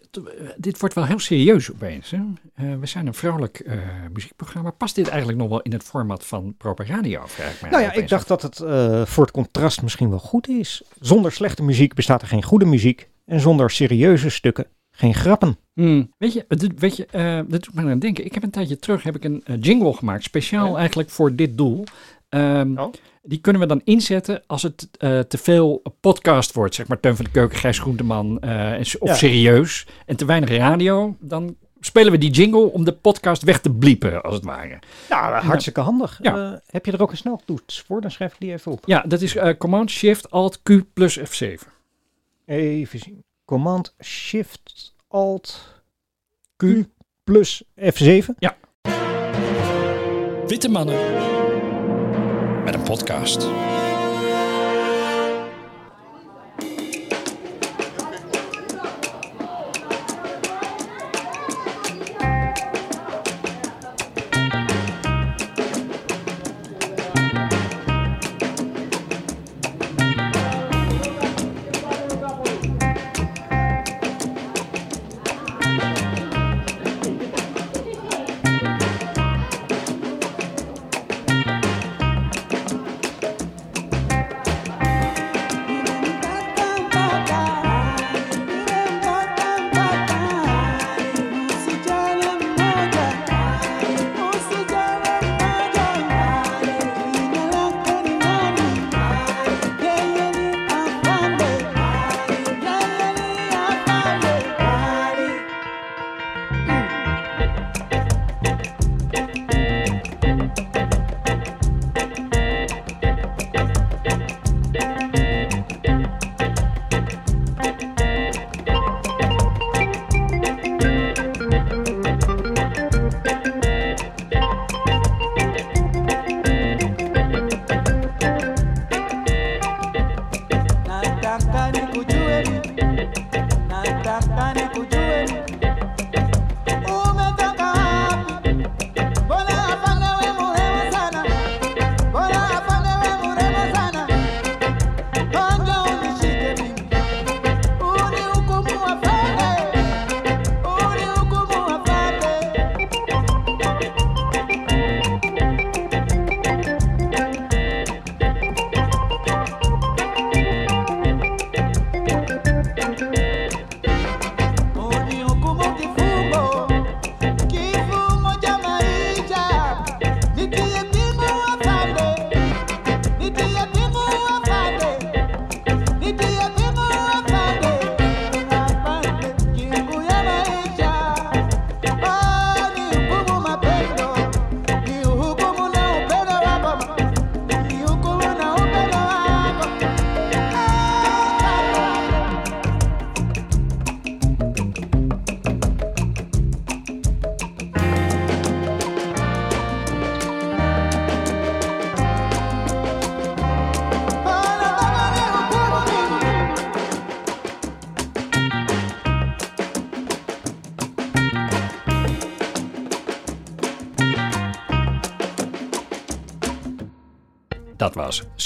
Dit 0.58 0.80
wordt 0.80 0.96
wel 0.96 1.06
heel 1.06 1.20
serieus 1.20 1.72
opeens. 1.72 2.12
Hè? 2.12 2.20
Eh, 2.54 2.80
we 2.80 2.86
zijn 2.86 3.08
een 3.08 3.14
vrolijk 3.14 3.60
eh, 3.60 3.78
muziekprogramma. 4.14 4.72
Past 4.72 4.96
dit 4.96 5.08
eigenlijk 5.08 5.40
nog 5.40 5.50
wel 5.50 5.62
in 5.62 5.72
het 5.72 5.84
format 5.84 6.26
van 6.26 6.56
Proper 6.58 6.88
Radio? 6.88 7.24
Nou 7.70 7.84
ja, 7.84 7.94
ik 7.94 8.08
dacht 8.08 8.28
dat 8.28 8.42
het 8.42 8.60
eh, 8.60 9.06
voor 9.06 9.24
het 9.24 9.34
contrast 9.34 9.82
misschien 9.82 10.10
wel 10.10 10.20
goed 10.20 10.48
is. 10.48 10.84
Zonder 11.00 11.32
slechte 11.32 11.64
muziek 11.64 11.94
bestaat 11.94 12.22
er 12.22 12.28
geen 12.28 12.44
goede 12.44 12.66
muziek. 12.66 13.10
En 13.26 13.40
zonder 13.40 13.70
serieuze 13.70 14.30
stukken 14.30 14.66
geen 14.92 15.14
grappen. 15.14 15.58
Hmm. 15.74 16.14
Weet 16.18 16.34
je, 16.34 16.46
weet 16.78 16.96
je 16.96 17.08
dat 17.48 17.64
doet 17.64 17.74
me 17.74 17.90
aan 17.90 18.00
denken. 18.00 18.26
Ik 18.26 18.34
heb 18.34 18.44
een 18.44 18.50
tijdje 18.50 18.80
terug 18.80 19.04
heb 19.04 19.16
ik 19.16 19.24
een 19.24 19.44
jingle 19.60 19.94
gemaakt, 19.94 20.24
speciaal 20.24 20.72
Ja. 20.72 20.78
eigenlijk 20.78 21.10
voor 21.10 21.36
dit 21.36 21.58
doel. 21.58 21.84
Ehm, 22.36 22.78
Oh. 22.78 22.94
Die 23.28 23.40
kunnen 23.42 23.62
we 23.62 23.68
dan 23.68 23.82
inzetten 23.84 24.44
als 24.48 24.64
het 24.64 24.88
eh, 24.98 25.20
te 25.20 25.38
veel 25.38 25.82
podcast 26.00 26.54
wordt. 26.54 26.76
Zeg 26.76 26.88
maar 26.88 27.00
Teun 27.00 27.16
van 27.16 27.26
de 27.26 27.32
Keuken, 27.32 27.58
Gijs 27.58 27.80
Groenteman 27.80 28.40
eh, 28.42 28.80
of 29.00 29.10
Ja. 29.10 29.14
serieus. 29.16 29.88
En 30.06 30.16
te 30.16 30.26
weinig 30.26 30.50
radio. 30.50 31.16
Dan 31.20 31.56
spelen 31.80 32.12
we 32.12 32.18
die 32.18 32.30
jingle 32.32 32.72
om 32.72 32.84
de 32.86 32.92
podcast 32.94 33.44
weg 33.44 33.60
te 33.62 33.72
bliepen, 33.74 34.22
als 34.24 34.36
het 34.36 34.44
ware. 34.44 34.80
Ja, 35.10 35.42
hartstikke 35.42 35.80
handig. 35.82 36.20
Ja. 36.22 36.52
Eh, 36.52 36.58
heb 36.68 36.86
je 36.86 36.92
er 36.92 37.02
ook 37.02 37.12
een 37.12 37.18
sneltoets 37.18 37.82
voor? 37.82 38.02
Dan 38.02 38.12
schrijf 38.12 38.34
ik 38.34 38.40
die 38.40 38.52
even 38.52 38.72
op. 38.72 38.84
Ja, 38.86 39.04
dat 39.08 39.22
is 39.22 39.38
Command 39.58 39.90
Shift 39.90 40.32
Alt 40.32 40.64
Q 40.64 40.70
plus 40.94 41.20
F7. 41.20 41.68
Even 42.46 43.00
zien. 43.00 43.24
Command 43.46 43.96
Shift 44.04 44.94
Alt 45.08 45.74
Q 46.58 46.64
plus 47.24 47.64
F7. 47.80 48.26
Witte 50.48 50.70
mannen 50.70 50.98
een 52.76 52.84
podcast. 52.84 53.48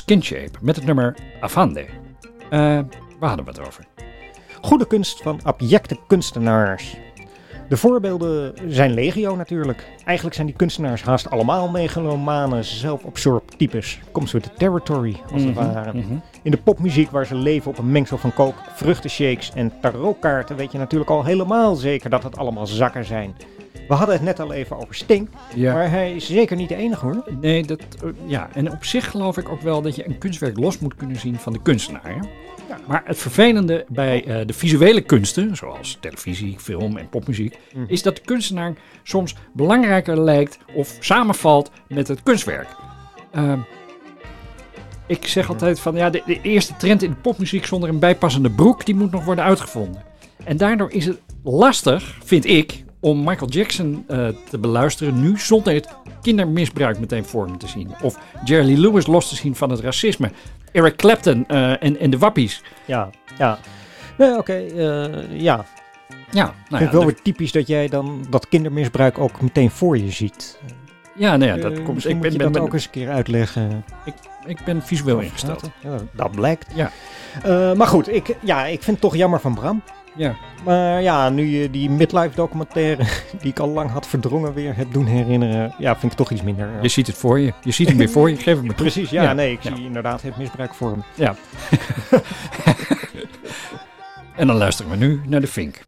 Was 0.09 0.25
Skin 0.25 0.37
Shape 0.37 0.57
met 0.61 0.75
het 0.75 0.85
nummer 0.85 1.15
Afande. 1.39 1.85
Eh, 2.49 2.59
waar 3.19 3.29
hadden 3.29 3.45
we 3.45 3.51
het 3.51 3.67
over? 3.67 3.85
Goede 4.61 4.87
kunst 4.87 5.21
van 5.21 5.39
abjecte 5.43 5.97
kunstenaars. 6.07 6.97
De 7.69 7.77
voorbeelden 7.77 8.53
zijn 8.67 8.93
legio 8.93 9.35
natuurlijk. 9.35 9.87
Eigenlijk 10.05 10.35
zijn 10.35 10.47
die 10.47 10.55
kunstenaars 10.55 11.03
haast 11.03 11.29
allemaal 11.29 11.69
megalomane, 11.69 12.63
zelfabsorbed 12.63 13.57
types. 13.57 13.99
Comes 14.11 14.31
with 14.31 14.43
the 14.43 14.49
territory, 14.57 15.15
als 15.33 15.43
het 15.43 15.55
Mhm, 15.55 15.73
ware. 15.73 15.93
mhm. 15.93 16.13
In 16.41 16.51
de 16.51 16.57
popmuziek 16.57 17.09
waar 17.09 17.25
ze 17.25 17.35
leven 17.35 17.71
op 17.71 17.77
een 17.77 17.91
mengsel 17.91 18.17
van 18.17 18.33
kook, 18.33 18.55
vruchtenshakes 18.73 19.51
en 19.55 19.71
tarotkaarten 19.81 20.55
weet 20.55 20.71
je 20.71 20.77
natuurlijk 20.77 21.09
al 21.11 21.23
helemaal 21.23 21.75
zeker 21.75 22.09
dat 22.09 22.23
het 22.23 22.37
allemaal 22.37 22.67
zakken 22.67 23.05
zijn. 23.05 23.35
We 23.89 23.95
hadden 23.95 24.15
het 24.15 24.23
net 24.23 24.39
al 24.39 24.53
even 24.53 24.75
over 24.77 24.95
Sting, 24.95 25.29
Ja. 25.55 25.73
maar 25.73 25.89
hij 25.89 26.15
is 26.15 26.25
zeker 26.25 26.55
niet 26.55 26.69
de 26.69 26.75
enige 26.75 27.05
hoor. 27.05 27.23
Nee, 27.41 27.63
dat, 27.63 27.79
eh, 28.03 28.09
ja, 28.25 28.49
en 28.53 28.71
op 28.71 28.83
zich 28.85 29.11
geloof 29.11 29.37
ik 29.37 29.49
ook 29.49 29.61
wel 29.61 29.81
dat 29.81 29.95
je 29.95 30.07
een 30.07 30.17
kunstwerk 30.17 30.57
los 30.57 30.79
moet 30.79 30.95
kunnen 30.95 31.17
zien 31.17 31.35
van 31.35 31.53
de 31.53 31.61
kunstenaar. 31.61 32.01
hè? 32.05 32.19
Maar 32.87 33.01
het 33.05 33.17
vervelende 33.17 33.85
bij 33.87 34.25
eh, 34.25 34.45
de 34.47 34.53
visuele 34.53 35.01
kunsten, 35.01 35.55
zoals 35.55 35.97
televisie, 36.01 36.55
film 36.59 36.97
en 36.97 37.09
popmuziek, 37.09 37.57
Mhm. 37.73 37.83
is 37.87 38.01
dat 38.03 38.15
de 38.15 38.21
kunstenaar 38.21 38.73
soms 39.03 39.35
belangrijker 39.53 40.19
lijkt 40.21 40.57
of 40.73 40.97
samenvalt 40.99 41.71
met 41.87 42.07
het 42.07 42.23
kunstwerk. 42.23 42.67
Ehm, 43.31 43.59
ik 45.07 45.27
zeg 45.27 45.49
altijd 45.49 45.79
van 45.79 45.95
ja, 45.95 46.09
de, 46.09 46.21
de 46.25 46.41
eerste 46.41 46.75
trend 46.77 47.03
in 47.03 47.09
de 47.09 47.15
popmuziek 47.15 47.65
zonder 47.65 47.89
een 47.89 47.99
bijpassende 47.99 48.49
broek, 48.51 48.85
die 48.85 48.95
moet 48.95 49.11
nog 49.11 49.25
worden 49.25 49.43
uitgevonden. 49.43 50.03
En 50.43 50.57
daardoor 50.57 50.91
is 50.91 51.05
het 51.05 51.19
lastig, 51.43 52.17
vind 52.23 52.45
ik, 52.45 52.83
om 52.99 53.23
Michael 53.23 53.49
Jackson 53.49 54.03
eh, 54.07 54.27
te 54.49 54.57
beluisteren 54.57 55.21
nu 55.21 55.37
zonder 55.37 55.73
het 55.73 55.87
kindermisbruik 56.21 56.99
meteen 56.99 57.25
voor 57.25 57.49
me 57.49 57.57
te 57.57 57.67
zien. 57.67 57.91
Of 58.01 58.19
Jerry 58.43 58.79
Lewis 58.79 59.07
los 59.07 59.29
te 59.29 59.35
zien 59.35 59.55
van 59.55 59.69
het 59.69 59.79
racisme. 59.79 60.31
Eric 60.71 60.95
Clapton 60.95 61.45
eh, 61.47 61.83
en, 61.83 61.99
en 61.99 62.09
de 62.09 62.17
wappies. 62.17 62.63
Ja, 62.85 63.09
ja. 63.37 63.59
Nee, 64.17 64.37
oké, 64.37 64.53
eh, 64.53 65.41
ja. 65.41 65.65
Ja, 66.31 66.45
ik 66.45 66.53
nou 66.53 66.53
vind 66.69 66.79
ja, 66.79 66.85
het 66.85 66.91
wel 66.91 67.05
weer 67.05 67.21
typisch 67.21 67.51
dat 67.51 67.67
jij 67.67 67.87
dan 67.87 68.25
dat 68.29 68.47
kindermisbruik 68.47 69.17
ook 69.17 69.41
meteen 69.41 69.69
voor 69.71 69.97
je 69.97 70.11
ziet. 70.11 70.59
ja, 71.15 71.37
nou 71.37 71.51
ja, 71.51 71.69
dat 71.69 71.83
komt. 71.83 72.05
Ik 72.05 72.13
moet 72.13 72.21
ben, 72.21 72.31
je 72.31 72.37
ben, 72.37 72.45
dat 72.45 72.51
ben- 72.51 72.61
ook 72.61 72.73
eens 72.73 72.85
een 72.85 72.91
keer 72.91 73.09
uitleggen. 73.09 73.83
ik 74.45 74.63
ben 74.65 74.81
visueel 74.81 75.19
ingesteld. 75.19 75.69
Ja, 75.83 75.97
dat 76.11 76.31
blijkt. 76.31 76.67
Ja. 76.75 76.91
Maar 77.73 77.87
goed, 77.87 78.13
ik, 78.13 78.35
ja, 78.41 78.65
ik 78.65 78.83
vind 78.83 79.01
het 79.01 79.01
toch 79.01 79.15
jammer 79.15 79.39
van 79.39 79.53
Bram. 79.55 79.81
Ja. 80.15 80.35
Maar 80.65 81.01
ja, 81.01 81.29
nu 81.29 81.45
je 81.45 81.69
die 81.69 81.89
midlife 81.89 82.35
documentaire, 82.35 83.03
die 83.41 83.51
ik 83.51 83.59
al 83.59 83.67
lang 83.69 83.89
had 83.91 84.07
verdrongen, 84.07 84.53
weer 84.53 84.75
hebt 84.75 84.93
doen 84.93 85.05
herinneren, 85.05 85.73
ja, 85.77 85.97
vind 85.97 86.11
ik 86.11 86.17
toch 86.17 86.31
iets 86.31 86.41
minder. 86.41 86.67
eh, 86.75 86.81
Je 86.81 86.87
ziet 86.89 87.07
het 87.07 87.17
voor 87.17 87.39
je. 87.39 87.53
Je 87.63 87.71
ziet 87.71 87.87
hem 87.87 87.97
weer 87.97 88.09
voor 88.09 88.29
je. 88.29 88.35
Geef 88.35 88.55
hem 88.55 88.65
maar 88.65 88.75
toe. 88.75 88.85
Precies, 88.85 89.09
ja, 89.09 89.23
Ja, 89.23 89.33
nee, 89.33 89.51
ik 89.51 89.61
ja. 89.63 89.75
zie 89.75 89.85
inderdaad 89.85 90.21
het 90.21 90.37
misbruik 90.37 90.73
voor 90.73 90.91
hem. 90.91 91.03
Ja. 91.15 91.35
en 94.35 94.47
dan 94.47 94.55
luisteren 94.55 94.91
we 94.91 94.97
nu 94.97 95.21
naar 95.25 95.41
de 95.41 95.47
Fink. 95.47 95.87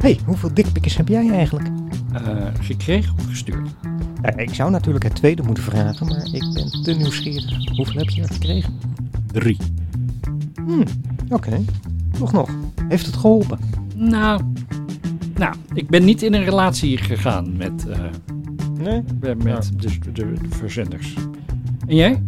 Hey, 0.00 0.18
hoeveel 0.26 0.54
dikpikjes 0.54 0.96
heb 0.96 1.08
jij 1.08 1.30
eigenlijk? 1.30 1.68
Eh, 2.12 2.22
gekregen 2.60 3.14
of 3.18 3.26
gestuurd? 3.26 3.68
Ik 4.36 4.54
zou 4.54 4.70
natuurlijk 4.70 5.04
het 5.04 5.14
tweede 5.14 5.42
moeten 5.42 5.62
vragen, 5.64 6.06
maar 6.06 6.24
ik 6.32 6.52
ben 6.54 6.82
te 6.82 6.92
nieuwsgierig. 6.92 7.76
Hoeveel 7.76 8.00
heb 8.00 8.08
je 8.08 8.22
er 8.22 8.32
gekregen? 8.32 8.78
Drie. 9.32 9.56
Hmm, 10.54 10.84
oké. 11.28 11.60
Toch 12.18 12.32
nog. 12.32 12.50
Heeft 12.88 13.06
het 13.06 13.16
geholpen? 13.16 13.58
Nou, 13.96 14.42
nou, 15.34 15.54
ik 15.72 15.88
ben 15.88 16.04
niet 16.04 16.22
in 16.22 16.34
een 16.34 16.44
relatie 16.44 16.96
gegaan 16.96 17.56
met, 17.56 17.88
eh, 17.88 17.98
Nee? 18.78 19.02
met 19.20 19.44
met 19.44 19.70
de, 19.76 19.98
de, 19.98 20.12
de 20.12 20.36
verzenders. 20.48 21.14
En 21.86 21.96
jij? 21.96 22.22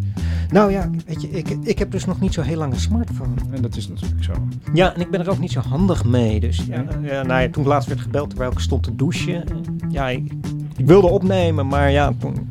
Nou 0.53 0.73
ja, 0.73 0.91
weet 1.07 1.23
je, 1.23 1.29
ik, 1.31 1.49
ik 1.63 1.79
heb 1.79 1.91
dus 1.91 2.05
nog 2.05 2.21
niet 2.21 2.33
zo 2.33 2.43
heel 2.43 2.57
lang 2.57 2.73
een 2.73 2.81
smartphone. 2.81 3.35
En 3.51 3.63
dat 3.63 3.77
is 3.77 3.89
natuurlijk 3.89 4.25
zo. 4.25 4.33
Ja, 4.73 4.95
en 4.95 5.01
ik 5.01 5.11
ben 5.11 5.21
er 5.21 5.31
ook 5.31 5.39
niet 5.39 5.53
zo 5.53 5.61
handig 5.61 6.05
mee. 6.05 6.41
Dus 6.41 6.65
ja, 6.67 6.85
ja, 7.03 7.23
nou 7.23 7.43
ja, 7.43 7.49
toen 7.49 7.67
laatst 7.67 7.89
werd 7.89 8.01
gebeld 8.01 8.29
terwijl 8.29 8.53
ik 8.53 8.59
stond 8.59 8.83
te 8.83 8.97
douchen. 8.97 9.45
Ja, 9.89 10.09
ik, 10.09 10.33
ik 10.77 10.87
wilde 10.87 11.07
opnemen, 11.07 11.67
maar 11.67 11.91
ja, 11.91 12.13
toen... 12.19 12.49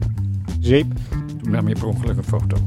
Zeep. 0.59 0.93
Toen 1.41 1.51
nam 1.51 1.67
je 1.67 1.73
per 1.73 1.87
ongeluk 1.87 2.17
een 2.17 2.23
foto. 2.23 2.57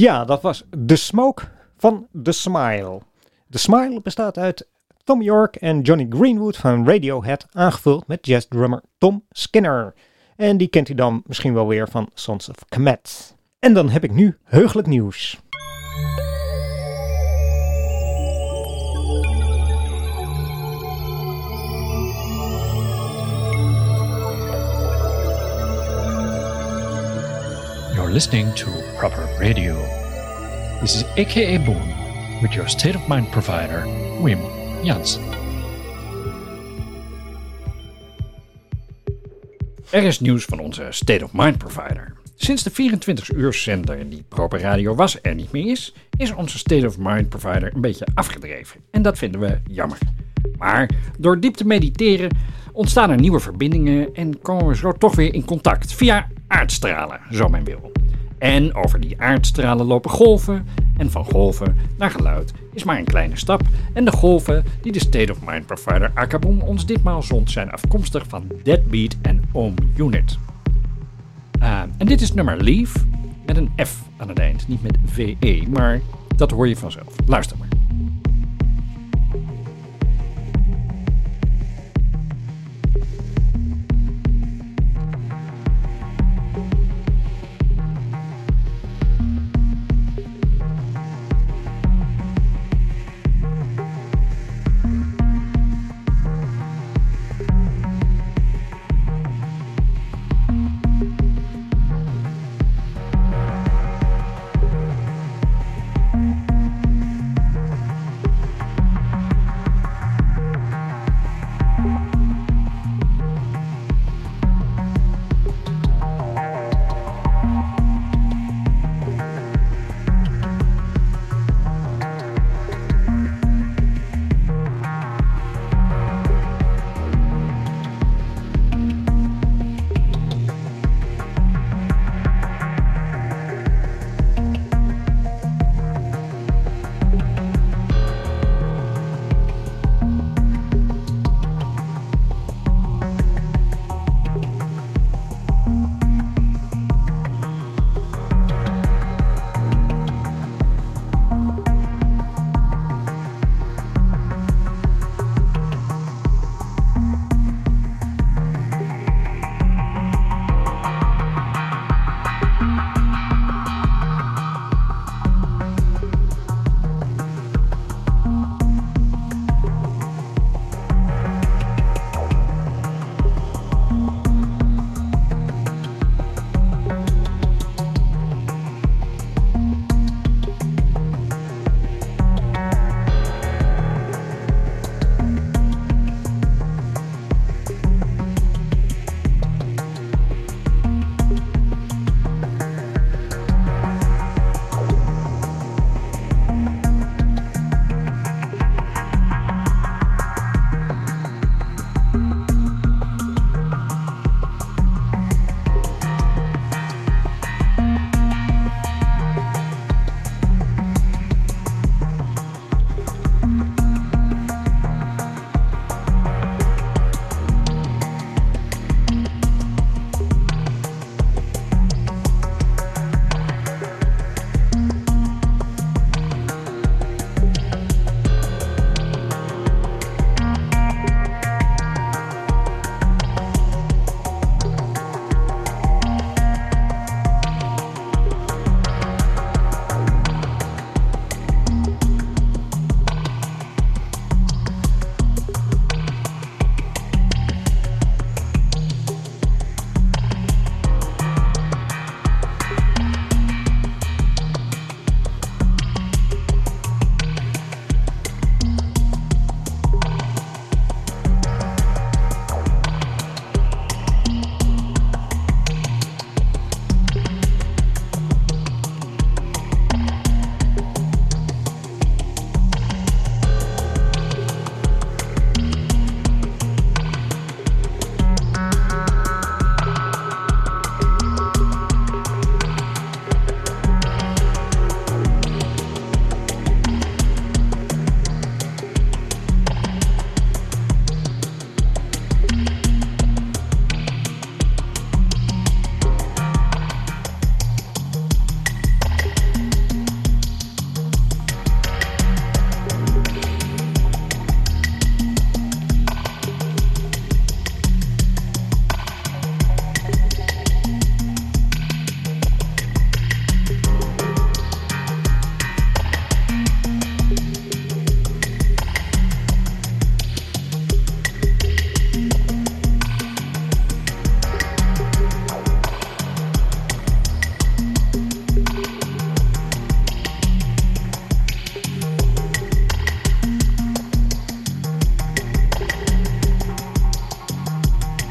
Ja, 0.00 0.24
dat 0.24 0.42
was 0.42 0.64
The 0.86 0.96
Smoke 0.96 1.42
van 1.76 2.06
The 2.22 2.32
Smile. 2.32 3.00
The 3.50 3.58
Smile 3.58 4.00
bestaat 4.00 4.38
uit 4.38 4.68
Tom 5.04 5.22
York 5.22 5.56
en 5.56 5.80
Johnny 5.80 6.06
Greenwood 6.08 6.56
van 6.56 6.86
Radiohead, 6.86 7.46
aangevuld 7.52 8.06
met 8.06 8.26
jazzdrummer 8.26 8.82
Tom 8.98 9.24
Skinner. 9.30 9.94
En 10.36 10.56
die 10.56 10.68
kent 10.68 10.88
u 10.88 10.94
dan 10.94 11.22
misschien 11.26 11.54
wel 11.54 11.66
weer 11.66 11.88
van 11.88 12.10
Sons 12.14 12.48
of 12.48 12.56
Kemet. 12.68 13.36
En 13.58 13.74
dan 13.74 13.88
heb 13.88 14.04
ik 14.04 14.12
nu 14.12 14.38
heugelijk 14.44 14.88
nieuws. 14.88 15.38
You're 27.94 28.12
listening 28.12 28.54
to 28.54 28.89
Proper 29.00 29.28
Radio. 29.38 29.76
This 30.80 30.94
is 30.94 31.04
AKA 31.16 31.58
Boom 31.64 31.92
with 32.42 32.52
your 32.52 32.68
state 32.68 32.94
of 32.94 33.08
mind 33.08 33.30
provider, 33.30 33.84
Wim 34.22 34.38
Jansen. 34.82 35.22
Er 39.90 40.02
is 40.02 40.20
nieuws 40.20 40.44
van 40.44 40.58
onze 40.58 40.86
State 40.90 41.24
of 41.24 41.32
Mind 41.32 41.58
provider. 41.58 42.12
Sinds 42.34 42.62
de 42.62 42.70
24 42.70 43.32
uur 43.32 43.54
zender 43.54 44.10
die 44.10 44.24
Proper 44.28 44.60
Radio 44.60 44.94
was 44.94 45.18
er 45.22 45.34
niet 45.34 45.52
meer 45.52 45.70
is, 45.70 45.94
is 46.16 46.32
onze 46.32 46.58
State 46.58 46.86
of 46.86 46.98
Mind 46.98 47.28
provider 47.28 47.74
een 47.74 47.80
beetje 47.80 48.06
afgedreven. 48.14 48.80
En 48.90 49.02
dat 49.02 49.18
vinden 49.18 49.40
we 49.40 49.58
jammer. 49.66 49.98
Maar 50.58 50.90
door 51.18 51.40
diep 51.40 51.54
te 51.54 51.66
mediteren 51.66 52.36
ontstaan 52.72 53.10
er 53.10 53.20
nieuwe 53.20 53.40
verbindingen 53.40 54.14
en 54.14 54.40
komen 54.40 54.66
we 54.66 54.76
zo 54.76 54.92
toch 54.92 55.14
weer 55.14 55.34
in 55.34 55.44
contact 55.44 55.92
via 55.92 56.28
aardstralen, 56.46 57.20
zo 57.30 57.48
men 57.48 57.64
wil. 57.64 57.92
En 58.40 58.74
over 58.74 59.00
die 59.00 59.20
aardstralen 59.20 59.86
lopen 59.86 60.10
golven 60.10 60.66
en 60.96 61.10
van 61.10 61.24
golven 61.24 61.76
naar 61.98 62.10
geluid 62.10 62.52
is 62.72 62.84
maar 62.84 62.98
een 62.98 63.04
kleine 63.04 63.36
stap. 63.36 63.62
En 63.92 64.04
de 64.04 64.12
golven 64.12 64.64
die 64.82 64.92
de 64.92 65.00
State 65.00 65.32
of 65.32 65.38
Mind 65.44 65.66
provider 65.66 66.10
Akaboom 66.14 66.60
ons 66.60 66.86
ditmaal 66.86 67.22
zond 67.22 67.50
zijn 67.50 67.70
afkomstig 67.70 68.24
van 68.28 68.44
Deadbeat 68.62 69.16
en 69.22 69.42
Ohm 69.52 69.74
Unit. 69.96 70.38
Ah, 71.58 71.82
en 71.98 72.06
dit 72.06 72.20
is 72.20 72.34
nummer 72.34 72.62
Leave 72.62 72.98
met 73.46 73.56
een 73.56 73.70
F 73.86 74.02
aan 74.16 74.28
het 74.28 74.38
eind, 74.38 74.68
niet 74.68 74.82
met 74.82 74.96
VE, 75.04 75.62
maar 75.70 76.00
dat 76.36 76.50
hoor 76.50 76.68
je 76.68 76.76
vanzelf. 76.76 77.14
Luister 77.26 77.56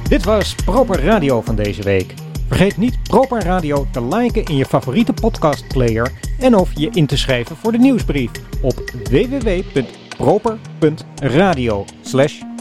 Dit 0.10 0.24
was 0.24 0.56
Proper 0.56 1.04
Radio 1.04 1.42
van 1.42 1.56
deze 1.56 1.84
week. 1.84 2.14
Vergeet 2.48 2.78
niet 2.78 3.04
Proper 3.04 3.44
Radio 3.44 3.88
te 3.92 4.06
liken 4.06 4.44
in 4.44 4.56
je 4.56 4.66
favoriete 4.66 5.14
podcastplayer 5.14 6.12
en 6.40 6.56
of 6.56 6.70
je 6.74 6.90
in 6.94 7.06
te 7.06 7.18
schrijven 7.18 7.56
voor 7.56 7.72
de 7.72 7.78
nieuwsbrief 7.78 8.32
op 8.62 8.92
www.proper.radio 9.10 11.86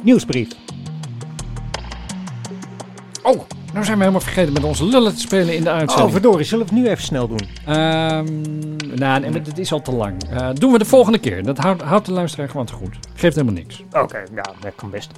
nieuwsbrief. 0.02 0.48
Oh, 3.22 3.40
nou 3.72 3.84
zijn 3.84 3.96
we 3.96 3.98
helemaal 3.98 4.20
vergeten 4.20 4.52
met 4.52 4.64
onze 4.64 4.84
lullen 4.84 5.14
te 5.14 5.20
spelen 5.20 5.54
in 5.54 5.64
de 5.64 5.70
uitzending. 5.70 6.06
Oh, 6.06 6.12
verdorie, 6.12 6.44
zullen 6.44 6.66
we 6.66 6.74
het 6.74 6.82
nu 6.82 6.88
even 6.90 7.04
snel 7.04 7.28
doen? 7.28 7.48
Ehm, 7.66 8.24
nou, 8.94 9.20
nee, 9.20 9.42
dit 9.42 9.58
is 9.58 9.72
al 9.72 9.82
te 9.82 9.92
lang. 9.92 10.22
Eh, 10.30 10.48
doen 10.54 10.72
we 10.72 10.78
de 10.78 10.84
volgende 10.84 11.18
keer. 11.18 11.42
Dat 11.42 11.58
houdt, 11.58 11.82
houdt 11.82 12.06
de 12.06 12.12
luisteraar 12.12 12.48
gewoon 12.48 12.66
te 12.66 12.72
goed. 12.72 12.98
Geeft 13.14 13.36
helemaal 13.36 13.56
niks. 13.56 13.82
Oké, 13.92 14.22
ja, 14.34 14.44
dat 14.60 14.74
kan 14.74 14.90
best. 14.90 15.10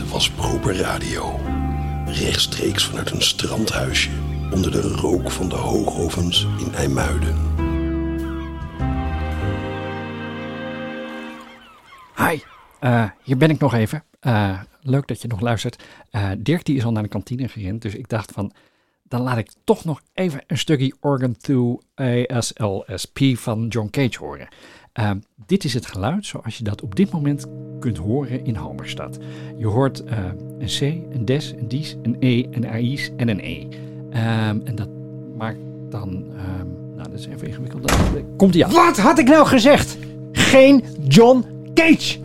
Was 0.00 0.30
Proper 0.30 0.76
Radio. 0.76 1.40
Rechtstreeks 2.06 2.84
vanuit 2.84 3.10
een 3.10 3.22
strandhuisje 3.22 4.10
onder 4.50 4.70
de 4.70 4.80
rook 4.80 5.30
van 5.30 5.48
de 5.48 5.54
hoogovens 5.54 6.46
in 6.58 6.74
IJmuiden. 6.74 7.36
Hi, 12.16 12.40
eh, 12.80 13.10
hier 13.22 13.36
ben 13.36 13.50
ik 13.50 13.58
nog 13.58 13.74
even. 13.74 14.04
Eh, 14.20 14.60
leuk 14.80 15.06
dat 15.06 15.22
je 15.22 15.28
nog 15.28 15.40
luistert. 15.40 15.82
Eh, 16.10 16.30
Dirk 16.38 16.64
die 16.64 16.76
is 16.76 16.84
al 16.84 16.92
naar 16.92 17.02
de 17.02 17.08
kantine 17.08 17.48
gerend, 17.48 17.82
dus 17.82 17.94
ik 17.94 18.08
dacht 18.08 18.32
van... 18.32 18.52
dan 19.02 19.20
laat 19.20 19.38
ik 19.38 19.50
toch 19.64 19.84
nog 19.84 20.02
even 20.14 20.42
een 20.46 20.58
stukje 20.58 20.94
Organ 21.00 21.36
2 21.36 22.28
ASLSP 22.28 23.18
van 23.34 23.66
John 23.68 23.90
Cage 23.90 24.18
horen. 24.18 24.48
Eh, 24.92 25.10
dit 25.46 25.64
is 25.64 25.74
het 25.74 25.86
geluid 25.86 26.26
zoals 26.26 26.58
je 26.58 26.64
dat 26.64 26.82
op 26.82 26.96
dit 26.96 27.10
moment 27.10 27.46
kunt 27.80 27.96
horen 27.96 28.44
in 28.44 28.54
Halberstad. 28.54 29.18
Je 29.56 29.66
hoort 29.66 30.04
eh, 30.04 30.18
een 30.58 30.66
C, 30.66 30.80
een 31.14 31.24
des, 31.24 31.52
een 31.52 31.68
dies, 31.68 31.96
een 32.02 32.16
E, 32.20 32.44
een 32.50 32.66
AI's 32.68 33.10
en 33.16 33.28
een 33.28 33.40
E. 33.40 33.66
Ehm, 34.10 34.58
en 34.64 34.74
dat 34.74 34.88
maakt 35.38 35.58
dan... 35.90 36.24
ehm, 36.36 36.66
nou, 36.96 37.10
dat 37.10 37.18
is 37.18 37.26
even 37.26 37.46
ingewikkeld. 37.46 37.92
Komt 38.36 38.54
ie 38.54 38.64
aan. 38.64 38.72
Wat 38.72 38.98
had 38.98 39.18
ik 39.18 39.28
nou 39.28 39.46
gezegd? 39.46 39.98
Geen 40.32 40.84
John 41.08 41.44
Cage! 41.74 42.18